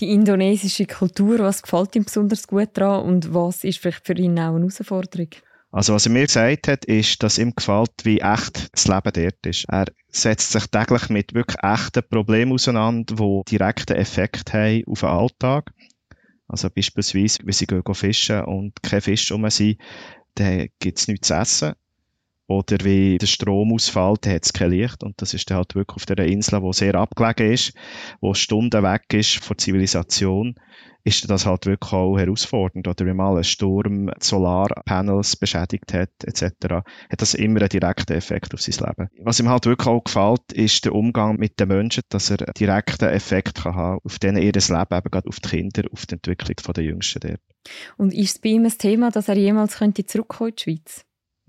Die 0.00 0.10
indonesische 0.10 0.86
Kultur, 0.86 1.38
was 1.40 1.62
gefällt 1.62 1.94
ihm 1.94 2.04
besonders 2.04 2.46
gut 2.46 2.70
daran 2.74 3.04
und 3.04 3.34
was 3.34 3.64
ist 3.64 3.78
vielleicht 3.78 4.06
für 4.06 4.14
ihn 4.14 4.38
auch 4.38 4.54
eine 4.54 4.60
Herausforderung? 4.60 5.28
Also 5.72 5.94
was 5.94 6.04
er 6.04 6.12
mir 6.12 6.26
gesagt 6.26 6.68
hat, 6.68 6.84
ist, 6.84 7.22
dass 7.22 7.38
ihm 7.38 7.54
gefällt, 7.54 7.92
wie 8.04 8.20
echt 8.20 8.68
das 8.74 8.86
Leben 8.88 9.10
dort 9.14 9.46
ist. 9.46 9.64
Er 9.70 9.86
setzt 10.08 10.52
sich 10.52 10.66
täglich 10.66 11.08
mit 11.08 11.32
wirklich 11.32 11.56
echten 11.62 12.06
Problemen 12.10 12.52
auseinander, 12.52 13.14
die 13.14 13.56
direkten 13.56 13.96
Effekt 13.96 14.52
haben 14.52 14.84
auf 14.86 15.00
den 15.00 15.08
Alltag. 15.08 15.72
Also 16.46 16.68
beispielsweise, 16.68 17.38
wenn 17.44 17.54
sie 17.54 17.66
gehen 17.66 17.82
fischen 17.94 18.44
und 18.44 18.82
kein 18.82 19.00
Fisch 19.00 19.32
um 19.32 19.48
sind, 19.48 19.80
dann 20.34 20.68
gibt 20.78 20.98
es 20.98 21.08
nichts 21.08 21.28
zu 21.28 21.34
essen. 21.34 21.72
Oder 22.52 22.84
wie 22.84 23.18
der 23.18 23.26
Strom 23.26 23.72
ausfällt, 23.72 24.26
hat 24.26 24.44
es 24.44 24.52
kein 24.52 24.70
Licht. 24.70 25.02
Und 25.02 25.20
das 25.22 25.32
ist 25.32 25.50
dann 25.50 25.58
halt 25.58 25.74
wirklich 25.74 25.96
auf 25.96 26.06
der 26.06 26.26
Insel, 26.26 26.60
die 26.60 26.72
sehr 26.72 26.94
abgelegen 26.94 27.52
ist, 27.52 27.72
wo 28.20 28.34
Stunden 28.34 28.82
weg 28.82 29.04
ist 29.12 29.42
von 29.42 29.56
Zivilisation 29.58 30.54
ist 31.04 31.28
das 31.28 31.46
halt 31.46 31.66
wirklich 31.66 31.92
auch 31.92 32.16
herausfordernd. 32.16 32.86
Oder 32.86 33.06
wenn 33.06 33.16
mal 33.16 33.36
ein 33.36 33.44
Sturm 33.44 34.10
Solarpanels 34.20 35.36
beschädigt 35.36 35.92
hat, 35.92 36.10
etc., 36.24 36.44
hat 37.10 37.20
das 37.20 37.34
immer 37.34 37.60
einen 37.60 37.68
direkten 37.68 38.12
Effekt 38.12 38.54
auf 38.54 38.60
sein 38.60 38.86
Leben. 38.86 39.08
Was 39.24 39.40
ihm 39.40 39.48
halt 39.48 39.66
wirklich 39.66 39.88
auch 39.88 40.04
gefällt, 40.04 40.52
ist 40.52 40.84
der 40.84 40.94
Umgang 40.94 41.36
mit 41.38 41.58
den 41.58 41.68
Menschen, 41.68 42.02
dass 42.08 42.30
er 42.30 42.40
einen 42.40 42.54
direkten 42.54 43.08
Effekt 43.08 43.62
kann 43.62 43.74
haben 43.74 43.98
auf 44.04 44.18
denen 44.18 44.42
ihr 44.42 44.52
Leben, 44.52 44.68
eben 44.68 45.10
gerade 45.10 45.28
auf 45.28 45.40
die 45.40 45.48
Kinder, 45.48 45.82
auf 45.92 46.06
die 46.06 46.14
Entwicklung 46.14 46.74
der 46.74 46.84
Jüngsten 46.84 47.20
dort. 47.20 47.40
Und 47.96 48.14
ist 48.14 48.36
es 48.36 48.38
bei 48.38 48.50
ihm 48.50 48.64
ein 48.64 48.78
Thema, 48.78 49.10
dass 49.10 49.28
er 49.28 49.36
jemals 49.36 49.78
könnte 49.78 50.02
in 50.02 50.06
die 50.06 50.62
Schweiz? 50.62 51.04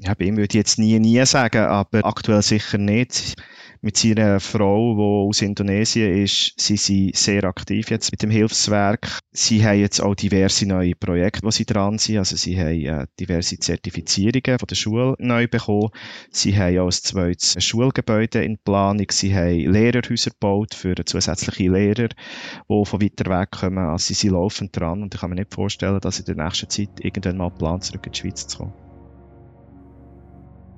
Ja, 0.05 0.13
bei 0.15 0.25
ihm 0.25 0.35
würde 0.35 0.51
ich 0.51 0.55
jetzt 0.55 0.79
nie, 0.79 0.99
nie 0.99 1.25
sagen, 1.25 1.63
aber 1.63 2.03
aktuell 2.03 2.41
sicher 2.41 2.77
nicht 2.77 3.35
mit 3.83 3.97
seiner 3.97 4.39
Frau, 4.39 4.95
die 4.95 5.29
aus 5.29 5.41
Indonesien 5.41 6.23
ist, 6.23 6.53
sind 6.57 6.79
sie 6.79 7.11
sehr 7.13 7.43
aktiv 7.43 7.89
jetzt 7.89 8.11
mit 8.11 8.21
dem 8.21 8.29
Hilfswerk. 8.29 9.19
Sie 9.31 9.65
haben 9.65 9.79
jetzt 9.79 10.01
auch 10.01 10.15
diverse 10.15 10.65
neue 10.65 10.95
Projekte, 10.95 11.41
wo 11.43 11.51
sie 11.51 11.65
dran 11.65 11.97
sind. 11.97 12.17
Also 12.17 12.37
sie 12.37 12.57
haben 12.57 12.81
äh, 12.85 13.07
diverse 13.19 13.59
Zertifizierungen 13.59 14.57
von 14.57 14.67
der 14.67 14.75
Schule 14.75 15.15
neu 15.19 15.47
bekommen. 15.47 15.89
Sie 16.31 16.57
haben 16.57 16.79
auch 16.79 16.85
ein 16.85 16.91
zweites 16.91 17.61
Schulgebäude 17.61 18.43
in 18.43 18.57
Planung. 18.57 19.07
Sie 19.09 19.35
haben 19.35 19.71
Lehrerhäuser 19.71 20.31
gebaut 20.31 20.73
für 20.73 20.95
zusätzliche 21.03 21.69
Lehrer, 21.69 22.07
die 22.07 22.85
von 22.85 23.01
weiter 23.01 23.29
weg 23.29 23.51
kommen. 23.51 23.79
Also 23.79 24.07
sie 24.07 24.13
sind 24.13 24.31
laufend 24.31 24.77
dran 24.77 25.01
und 25.01 25.13
ich 25.13 25.19
kann 25.19 25.29
mir 25.29 25.37
nicht 25.37 25.53
vorstellen, 25.53 25.99
dass 25.99 26.19
in 26.19 26.25
der 26.25 26.35
nächsten 26.35 26.69
Zeit 26.69 26.89
irgendwann 27.01 27.37
mal 27.37 27.51
plant, 27.51 27.83
zurück 27.83 28.05
in 28.05 28.13
die 28.13 28.19
Schweiz 28.19 28.47
zu 28.47 28.59
kommen. 28.59 28.82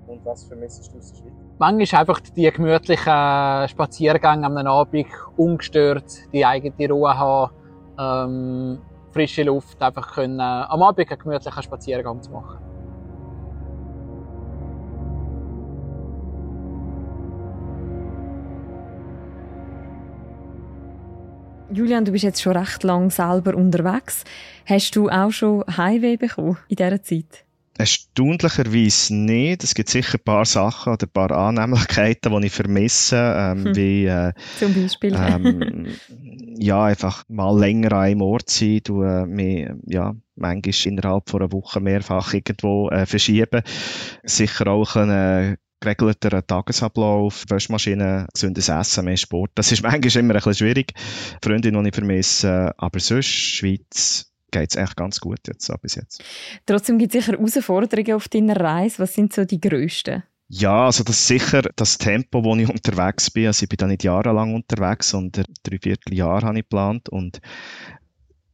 Und 0.07 0.23
was 0.23 0.43
vermisst 0.43 0.93
du 0.93 1.01
Schweiz? 1.01 1.13
Manchmal 1.57 2.01
einfach 2.01 2.19
die 2.19 2.51
gemütlichen 2.51 3.67
Spaziergänge 3.67 4.45
am 4.45 4.57
Abend, 4.57 5.07
ungestört, 5.35 6.31
die 6.31 6.45
eigene 6.45 6.89
Ruhe 6.89 7.17
haben, 7.17 7.51
ähm, 7.97 8.79
frische 9.11 9.43
Luft, 9.43 9.81
einfach 9.81 10.13
können, 10.13 10.39
am 10.39 10.83
Abend 10.83 11.09
einen 11.09 11.19
gemütlichen 11.19 11.63
Spaziergang 11.63 12.21
zu 12.21 12.31
machen. 12.31 12.59
Julian, 21.71 22.05
du 22.05 22.11
bist 22.11 22.23
jetzt 22.23 22.41
schon 22.41 22.55
recht 22.55 22.83
lang 22.83 23.09
selber 23.09 23.55
unterwegs. 23.55 24.23
Hast 24.65 24.95
du 24.95 25.09
auch 25.09 25.31
schon 25.31 25.63
Highway 25.75 26.15
bekommen 26.15 26.57
in 26.69 26.75
dieser 26.75 27.01
Zeit? 27.01 27.44
Erstaunlicherweise 27.77 29.13
nicht. 29.13 29.63
Es 29.63 29.75
gibt 29.75 29.89
sicher 29.89 30.17
ein 30.17 30.23
paar 30.23 30.45
Sachen 30.45 30.93
oder 30.93 31.05
ein 31.05 31.11
paar 31.11 31.31
Annehmlichkeiten, 31.31 32.39
die 32.39 32.47
ich 32.47 32.53
vermisse, 32.53 33.17
ähm, 33.17 33.65
hm. 33.65 33.75
wie 33.75 34.05
äh, 34.05 34.33
zum 34.57 34.73
Beispiel 34.73 35.15
ähm, 35.15 35.87
ja 36.57 36.85
einfach 36.85 37.23
mal 37.27 37.57
länger 37.59 37.91
an 37.91 38.03
einem 38.03 38.21
Ort 38.21 38.49
sein, 38.49 38.79
du 38.83 39.03
äh, 39.03 39.25
mich, 39.25 39.67
ja 39.87 40.15
manchmal 40.35 40.73
innerhalb 40.85 41.29
von 41.29 41.41
einer 41.41 41.51
Woche 41.51 41.79
mehrfach 41.81 42.33
irgendwo 42.33 42.89
äh, 42.89 43.05
verschieben. 43.05 43.61
Sicher 44.23 44.67
auch 44.67 44.93
können 44.93 45.57
geregelter 45.81 46.45
Tagesablauf, 46.45 47.45
Waschmaschine, 47.49 48.27
gesundes 48.33 48.69
Essen, 48.69 49.05
mehr 49.05 49.17
Sport. 49.17 49.51
Das 49.55 49.71
ist 49.71 49.83
manchmal 49.83 50.23
immer 50.23 50.33
ein 50.33 50.37
bisschen 50.37 50.55
schwierig. 50.55 50.93
Freundin, 51.43 51.81
die 51.81 51.89
ich 51.89 51.95
vermisse. 51.95 52.73
Aber 52.77 52.99
sonst, 52.99 53.27
Schweiz, 53.27 54.31
geht 54.59 54.71
es 54.71 54.77
eigentlich 54.77 54.95
ganz 54.95 55.19
gut 55.19 55.39
jetzt, 55.47 55.71
bis 55.81 55.95
jetzt. 55.95 56.23
Trotzdem 56.65 56.97
gibt 56.97 57.13
es 57.13 57.25
sicher 57.25 57.37
Herausforderungen 57.37 58.13
auf 58.13 58.27
deiner 58.27 58.55
Reise. 58.55 58.99
Was 58.99 59.13
sind 59.13 59.33
so 59.33 59.45
die 59.45 59.59
grössten? 59.59 60.23
Ja, 60.47 60.85
also 60.85 61.03
das 61.03 61.17
ist 61.17 61.27
sicher 61.27 61.63
das 61.75 61.97
Tempo, 61.97 62.43
wo 62.43 62.55
ich 62.55 62.69
unterwegs 62.69 63.31
bin. 63.31 63.47
Also 63.47 63.63
ich 63.63 63.69
bin 63.69 63.77
da 63.77 63.87
nicht 63.87 64.03
jahrelang 64.03 64.53
unterwegs, 64.53 65.09
sondern 65.09 65.45
drei 65.63 65.79
Vierteljahr 65.79 66.43
habe 66.43 66.59
ich 66.59 66.63
geplant 66.63 67.09
und 67.09 67.41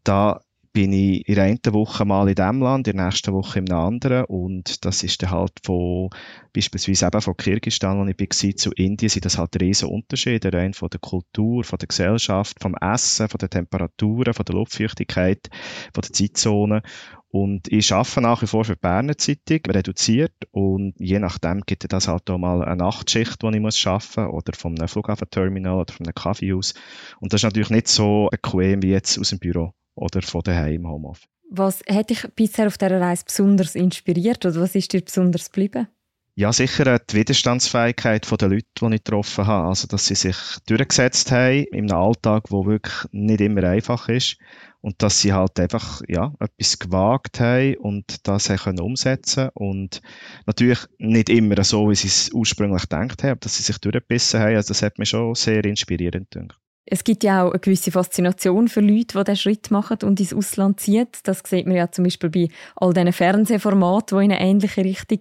da 0.04 0.42
bin 0.74 0.94
ich 0.94 1.28
in 1.28 1.36
der 1.36 1.46
einen 1.46 1.60
Woche 1.72 2.06
mal 2.06 2.30
in 2.30 2.36
diesem 2.36 2.62
Land, 2.62 2.88
in 2.88 2.96
der 2.96 3.06
nächsten 3.06 3.34
Woche 3.34 3.60
in 3.60 3.70
einem 3.70 3.80
anderen. 3.80 4.26
Und 4.26 4.86
das 4.86 5.04
ist 5.04 5.22
dann 5.22 5.32
halt 5.32 5.54
von, 5.66 6.10
beispielsweise 6.54 7.08
eben 7.08 7.22
von 7.22 7.36
Kirgisistan, 7.36 8.00
wo 8.00 8.06
ich 8.06 8.20
war, 8.20 8.56
zu 8.56 8.72
Indien, 8.72 9.10
sind 9.10 9.26
das 9.26 9.38
halt 9.38 9.60
riesen 9.62 9.90
Unterschiede, 9.90 10.54
rein 10.54 10.74
von 10.74 10.90
der 10.90 11.00
Kultur, 11.00 11.64
von 11.64 11.78
der 11.78 11.88
Gesellschaft, 11.88 12.58
vom 12.62 12.76
Essen, 12.76 13.28
von 13.28 13.38
den 13.38 13.50
Temperaturen, 13.50 14.34
von 14.34 14.46
der 14.46 14.56
Luftfeuchtigkeit, 14.56 15.50
von 15.94 16.02
der 16.02 16.14
Zeitzone. 16.14 16.82
Und 17.28 17.70
ich 17.70 17.94
arbeite 17.94 18.22
nach 18.22 18.42
wie 18.42 18.48
vor 18.48 18.66
für 18.66 18.76
die 18.76 18.82
Berner 18.82 19.18
Zeitung, 19.18 19.60
reduziert. 19.68 20.34
Und 20.52 20.94
je 21.00 21.20
nachdem 21.20 21.62
gibt 21.66 21.92
es 21.92 22.08
halt 22.08 22.30
auch 22.30 22.38
mal 22.38 22.64
eine 22.64 22.78
Nachtschicht, 22.78 23.42
die 23.42 23.48
ich 23.48 23.62
muss 23.62 23.86
arbeiten 23.86 24.24
muss, 24.24 24.34
oder 24.34 24.54
vom 24.54 24.76
Flughafenterminal 24.76 25.80
oder 25.80 25.94
von 25.94 26.06
einem 26.06 26.16
Kaffee 26.16 26.54
aus. 26.54 26.74
Und 27.20 27.34
das 27.34 27.40
ist 27.40 27.46
natürlich 27.46 27.70
nicht 27.70 27.88
so 27.88 28.30
bequem 28.32 28.84
wie 28.84 28.92
jetzt 28.92 29.18
aus 29.18 29.30
dem 29.30 29.40
Büro 29.40 29.74
oder 29.96 30.22
von 30.22 30.42
daheim 30.42 30.88
Homeoffice. 30.88 31.28
Was 31.50 31.82
hat 31.90 32.10
dich 32.10 32.26
bisher 32.36 32.68
auf 32.68 32.78
dieser 32.78 33.02
Reise 33.02 33.26
besonders 33.26 33.76
inspiriert 33.76 34.46
oder 34.46 34.62
was 34.62 34.76
ist 34.76 34.94
dir 34.94 35.02
besonders 35.02 35.52
geblieben? 35.52 35.88
Ja, 36.36 36.54
sicher 36.54 36.98
die 36.98 37.18
Widerstandsfähigkeit 37.18 38.26
der 38.42 38.48
Leute, 38.48 38.66
die 38.80 38.86
ich 38.86 39.04
getroffen 39.04 39.46
habe. 39.48 39.68
Also, 39.68 39.86
dass 39.88 40.06
sie 40.06 40.16
sich 40.16 40.38
durchgesetzt 40.66 41.30
haben 41.32 41.66
in 41.72 41.92
einem 41.92 42.02
Alltag, 42.02 42.46
der 42.50 42.66
wirklich 42.66 42.96
nicht 43.12 43.42
immer 43.42 43.64
einfach 43.66 44.08
ist. 44.08 44.38
Und 44.80 45.04
dass 45.04 45.20
sie 45.20 45.34
halt 45.34 45.60
einfach, 45.60 46.02
ja, 46.08 46.34
etwas 46.40 46.80
gewagt 46.80 47.40
haben 47.42 47.76
und 47.78 48.28
das 48.28 48.50
haben 48.50 48.58
können 48.58 48.80
umsetzen 48.80 49.50
Und 49.54 50.02
natürlich 50.46 50.80
nicht 50.98 51.30
immer 51.30 51.62
so, 51.64 51.90
wie 51.90 51.96
sie 51.96 52.08
es 52.08 52.32
ursprünglich 52.34 52.84
gedacht 52.84 53.24
haben, 53.24 53.32
aber 53.32 53.40
dass 53.42 53.58
sie 53.58 53.64
sich 53.64 53.78
durchgebissen 53.80 54.40
haben. 54.40 54.56
Also, 54.56 54.70
das 54.70 54.82
hat 54.82 55.00
mich 55.00 55.10
schon 55.10 55.36
sehr 55.36 55.66
inspirierend 55.66 56.32
gedacht. 56.32 56.62
Es 56.86 57.04
gibt 57.04 57.24
ja 57.24 57.44
auch 57.44 57.52
eine 57.52 57.60
gewisse 57.60 57.91
Faszination 57.91 58.67
für 58.67 58.82
Leute, 58.82 59.17
die 59.17 59.24
diesen 59.24 59.36
Schritt 59.36 59.72
machen 59.72 60.00
und 60.04 60.20
ins 60.20 60.34
Ausland 60.34 60.80
ziehen. 60.80 61.08
Das 61.24 61.44
sieht 61.46 61.67
man 61.67 61.76
ja 61.76 61.91
zum 61.91 62.04
Beispiel 62.04 62.30
bei 62.30 62.48
all 62.76 62.94
diesen 62.94 63.13
Fernsehformaten, 63.13 64.17
die 64.17 64.26
in 64.26 64.32
eine 64.32 64.41
ähnliche 64.41 64.84
Richtung 64.84 65.20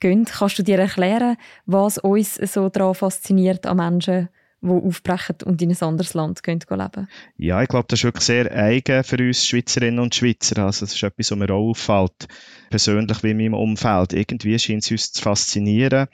gehen. 0.00 0.24
Kannst 0.24 0.58
du 0.58 0.62
dir 0.62 0.78
erklären, 0.78 1.36
was 1.66 1.98
uns 1.98 2.36
so 2.36 2.68
daran 2.70 2.94
fasziniert 2.94 3.66
an 3.66 3.76
Menschen, 3.76 4.30
die 4.62 4.68
aufbrechen 4.68 5.36
und 5.44 5.60
in 5.60 5.70
ein 5.70 5.82
anderes 5.82 6.14
Land 6.14 6.42
gehen, 6.42 6.60
leben 6.70 7.08
Ja, 7.36 7.62
ich 7.62 7.68
glaube, 7.68 7.86
das 7.88 8.00
ist 8.00 8.04
wirklich 8.04 8.24
sehr 8.24 8.50
eigen 8.54 9.02
für 9.02 9.18
uns 9.18 9.44
Schweizerinnen 9.44 9.98
und 9.98 10.14
Schweizer. 10.14 10.64
Also, 10.64 10.86
das 10.86 10.94
ist 10.94 11.02
etwas, 11.02 11.30
was 11.30 11.38
mir 11.38 11.50
auch 11.50 11.70
auffällt, 11.70 12.28
persönlich 12.70 13.22
wie 13.22 13.32
in 13.32 13.38
meinem 13.38 13.54
Umfeld. 13.54 14.12
Irgendwie 14.12 14.58
scheint 14.58 14.84
es 14.84 14.90
uns 14.90 15.12
zu 15.12 15.22
faszinieren, 15.22 16.06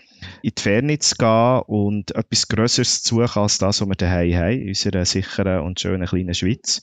in 0.43 0.53
die 0.57 0.63
Ferne 0.63 0.99
zu 0.99 1.15
gehen 1.17 1.63
und 1.67 2.15
etwas 2.15 2.49
Größeres 2.49 3.03
zu 3.03 3.17
suchen 3.17 3.43
als 3.43 3.59
das, 3.59 3.81
was 3.81 3.89
wir 3.89 3.97
daheim 3.97 4.35
haben, 4.35 4.61
in 4.61 4.69
unserer 4.69 5.05
sicheren 5.05 5.61
und 5.61 5.81
schönen 5.81 6.07
kleinen 6.07 6.35
Schweiz. 6.35 6.81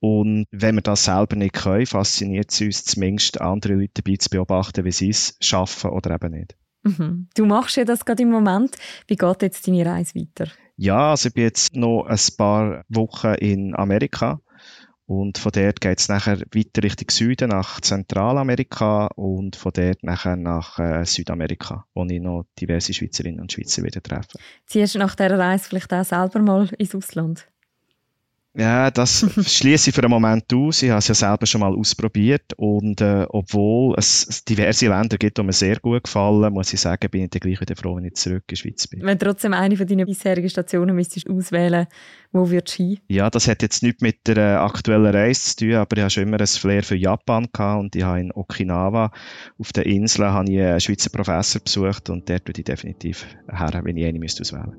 Und 0.00 0.46
wenn 0.50 0.74
wir 0.74 0.82
das 0.82 1.04
selber 1.04 1.36
nicht 1.36 1.54
können, 1.54 1.86
fasziniert 1.86 2.52
es 2.52 2.60
uns 2.60 2.84
zumindest, 2.84 3.40
andere 3.40 3.74
Leute 3.74 4.02
dabei 4.02 4.16
zu 4.16 4.30
beobachten, 4.30 4.84
wie 4.84 4.92
sie 4.92 5.10
es 5.10 5.36
schaffen 5.40 5.90
oder 5.90 6.14
eben 6.14 6.32
nicht. 6.32 6.56
Mhm. 6.84 7.28
Du 7.34 7.46
machst 7.46 7.76
ja 7.76 7.84
das 7.84 8.04
gerade 8.04 8.22
im 8.22 8.30
Moment. 8.30 8.76
Wie 9.06 9.16
geht 9.16 9.42
jetzt 9.42 9.66
deine 9.66 9.84
Reise 9.84 10.14
weiter? 10.14 10.50
Ja, 10.76 11.10
also 11.10 11.28
ich 11.28 11.34
bin 11.34 11.44
jetzt 11.44 11.74
noch 11.74 12.04
ein 12.04 12.18
paar 12.36 12.84
Wochen 12.88 13.34
in 13.34 13.74
Amerika 13.74 14.40
und 15.06 15.38
von 15.38 15.52
dort 15.52 15.80
geht 15.80 16.00
es 16.00 16.08
nachher 16.08 16.40
weiter 16.40 16.82
Richtung 16.82 17.08
Süden 17.10 17.50
nach 17.50 17.80
Zentralamerika 17.80 19.06
und 19.14 19.56
von 19.56 19.72
dort 19.72 20.02
nachher 20.02 20.36
nach 20.36 20.78
äh, 20.78 21.04
Südamerika, 21.04 21.86
wo 21.94 22.04
ich 22.04 22.20
noch 22.20 22.44
diverse 22.60 22.92
Schweizerinnen 22.92 23.40
und 23.40 23.52
Schweizer 23.52 23.84
wieder 23.84 24.02
treffe. 24.02 24.38
Ziehst 24.66 24.96
du 24.96 24.98
nach 24.98 25.14
dieser 25.14 25.38
Reise 25.38 25.64
vielleicht 25.68 25.92
auch 25.94 26.04
selber 26.04 26.40
mal 26.40 26.68
ins 26.76 26.94
Ausland? 26.94 27.48
Ja, 28.58 28.90
das 28.90 29.26
schließe 29.56 29.90
ich 29.90 29.94
für 29.94 30.02
einen 30.02 30.10
Moment 30.10 30.52
aus. 30.54 30.82
Ich 30.82 30.88
habe 30.88 30.98
es 30.98 31.08
ja 31.08 31.14
selber 31.14 31.44
schon 31.44 31.60
mal 31.60 31.74
ausprobiert 31.74 32.54
und 32.56 33.02
äh, 33.02 33.26
obwohl 33.28 33.94
es 33.98 34.44
diverse 34.44 34.88
Länder 34.88 35.18
gibt, 35.18 35.36
die 35.36 35.42
mir 35.42 35.52
sehr 35.52 35.78
gut 35.78 36.04
gefallen, 36.04 36.52
muss 36.54 36.72
ich 36.72 36.80
sagen, 36.80 37.10
bin 37.10 37.24
ich 37.24 37.30
dann 37.30 37.40
gleich 37.40 37.60
wieder 37.60 37.76
froh, 37.76 37.96
wenn 37.96 38.06
ich 38.06 38.14
zurück 38.14 38.44
in 38.48 38.54
die 38.54 38.56
Schweiz 38.56 38.86
bin. 38.86 39.02
Wenn 39.02 39.18
trotzdem 39.18 39.52
eine 39.52 39.76
von 39.76 39.86
deinen 39.86 40.06
bisherigen 40.06 40.48
Stationen 40.48 40.96
müsstest 40.96 41.28
auswählen, 41.28 41.86
wo 42.36 42.50
würdest 42.50 42.78
du 42.78 42.84
hin? 42.84 42.98
Ja, 43.08 43.28
das 43.30 43.48
hat 43.48 43.62
jetzt 43.62 43.82
nichts 43.82 44.00
mit 44.00 44.26
der 44.26 44.36
äh, 44.36 44.56
aktuellen 44.56 45.14
Reise 45.14 45.42
zu 45.42 45.56
tun, 45.56 45.74
aber 45.74 45.96
ich 45.96 46.02
habe 46.02 46.10
schon 46.10 46.22
immer 46.22 46.40
ein 46.40 46.46
Flair 46.46 46.82
für 46.82 46.96
Japan 46.96 47.48
gehabt 47.52 47.80
und 47.80 47.96
ich 47.96 48.02
habe 48.02 48.20
in 48.20 48.32
Okinawa 48.32 49.10
auf 49.58 49.72
der 49.72 49.86
Insel 49.86 50.26
habe 50.26 50.50
ich 50.50 50.60
einen 50.60 50.80
Schweizer 50.80 51.10
Professor 51.10 51.60
besucht 51.60 52.10
und 52.10 52.28
dort 52.28 52.46
würde 52.46 52.60
ich 52.60 52.64
definitiv 52.64 53.26
her, 53.50 53.80
wenn 53.82 53.96
ich 53.96 54.06
eine 54.06 54.18
müsste 54.18 54.42
auswählen. 54.42 54.72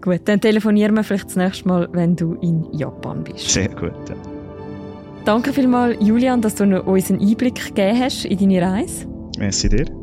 Gut, 0.00 0.20
dann 0.24 0.40
telefonieren 0.40 0.94
wir 0.94 1.04
vielleicht 1.04 1.26
das 1.26 1.36
nächste 1.36 1.68
Mal, 1.68 1.88
wenn 1.92 2.16
du 2.16 2.34
in 2.34 2.66
Japan 2.72 2.92
Japan 3.02 3.24
bist. 3.24 3.50
Sehr 3.50 3.68
gut. 3.68 3.92
Ja. 4.08 4.16
Danke 5.24 5.52
vielmals, 5.52 5.96
Julian, 6.00 6.40
dass 6.40 6.54
du 6.56 6.64
uns 6.64 7.10
einen 7.10 7.20
Einblick 7.20 7.54
gegeben 7.54 8.00
hast 8.00 8.24
in 8.24 8.38
deine 8.38 8.62
Reise. 8.62 9.06
Merci 9.38 9.68
dir. 9.68 10.01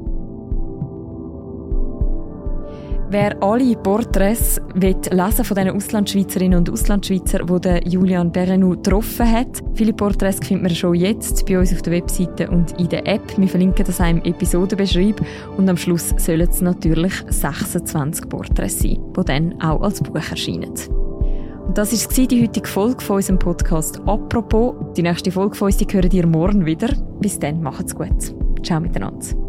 Wer 3.12 3.42
alle 3.42 3.76
Porträts 3.76 4.62
lesen 4.76 5.44
von 5.44 5.56
diesen 5.56 5.70
Auslandschweizerinnen 5.72 6.60
und 6.60 6.70
Auslandschweizer, 6.70 7.40
die 7.40 7.90
Julian 7.90 8.32
Berenou 8.32 8.76
getroffen 8.76 9.32
hat, 9.32 9.64
viele 9.74 9.94
Porträts 9.94 10.46
findet 10.46 10.62
man 10.62 10.76
schon 10.76 10.94
jetzt 10.94 11.44
bei 11.48 11.58
uns 11.58 11.74
auf 11.74 11.82
der 11.82 11.94
Webseite 11.94 12.52
und 12.52 12.80
in 12.80 12.88
der 12.88 13.08
App. 13.08 13.36
Wir 13.36 13.48
verlinken 13.48 13.84
das 13.84 14.00
auch 14.00 14.10
im 14.10 14.22
Episodenbeschreib 14.22 15.22
und 15.58 15.68
am 15.68 15.76
Schluss 15.76 16.14
sollen 16.18 16.48
es 16.48 16.62
natürlich 16.62 17.14
26 17.30 18.30
Porträts 18.30 18.80
sein, 18.80 19.00
die 19.18 19.26
dann 19.26 19.60
auch 19.60 19.82
als 19.82 20.02
Buch 20.02 20.16
erscheinen. 20.16 20.74
Und 21.66 21.78
das 21.78 21.92
war 21.92 22.28
die 22.28 22.44
heutige 22.44 22.68
Folge 22.68 23.04
von 23.04 23.16
unserem 23.16 23.40
Podcast 23.40 24.02
«Apropos». 24.06 24.76
Die 24.96 25.02
nächste 25.02 25.32
Folge 25.32 25.56
von 25.56 25.66
uns 25.66 25.78
die 25.78 25.88
hören 25.92 26.12
ihr 26.12 26.28
morgen 26.28 26.64
wieder. 26.64 26.90
Bis 27.20 27.40
dann, 27.40 27.64
macht's 27.64 27.96
gut. 27.96 28.36
Ciao 28.64 28.80
miteinander. 28.80 29.49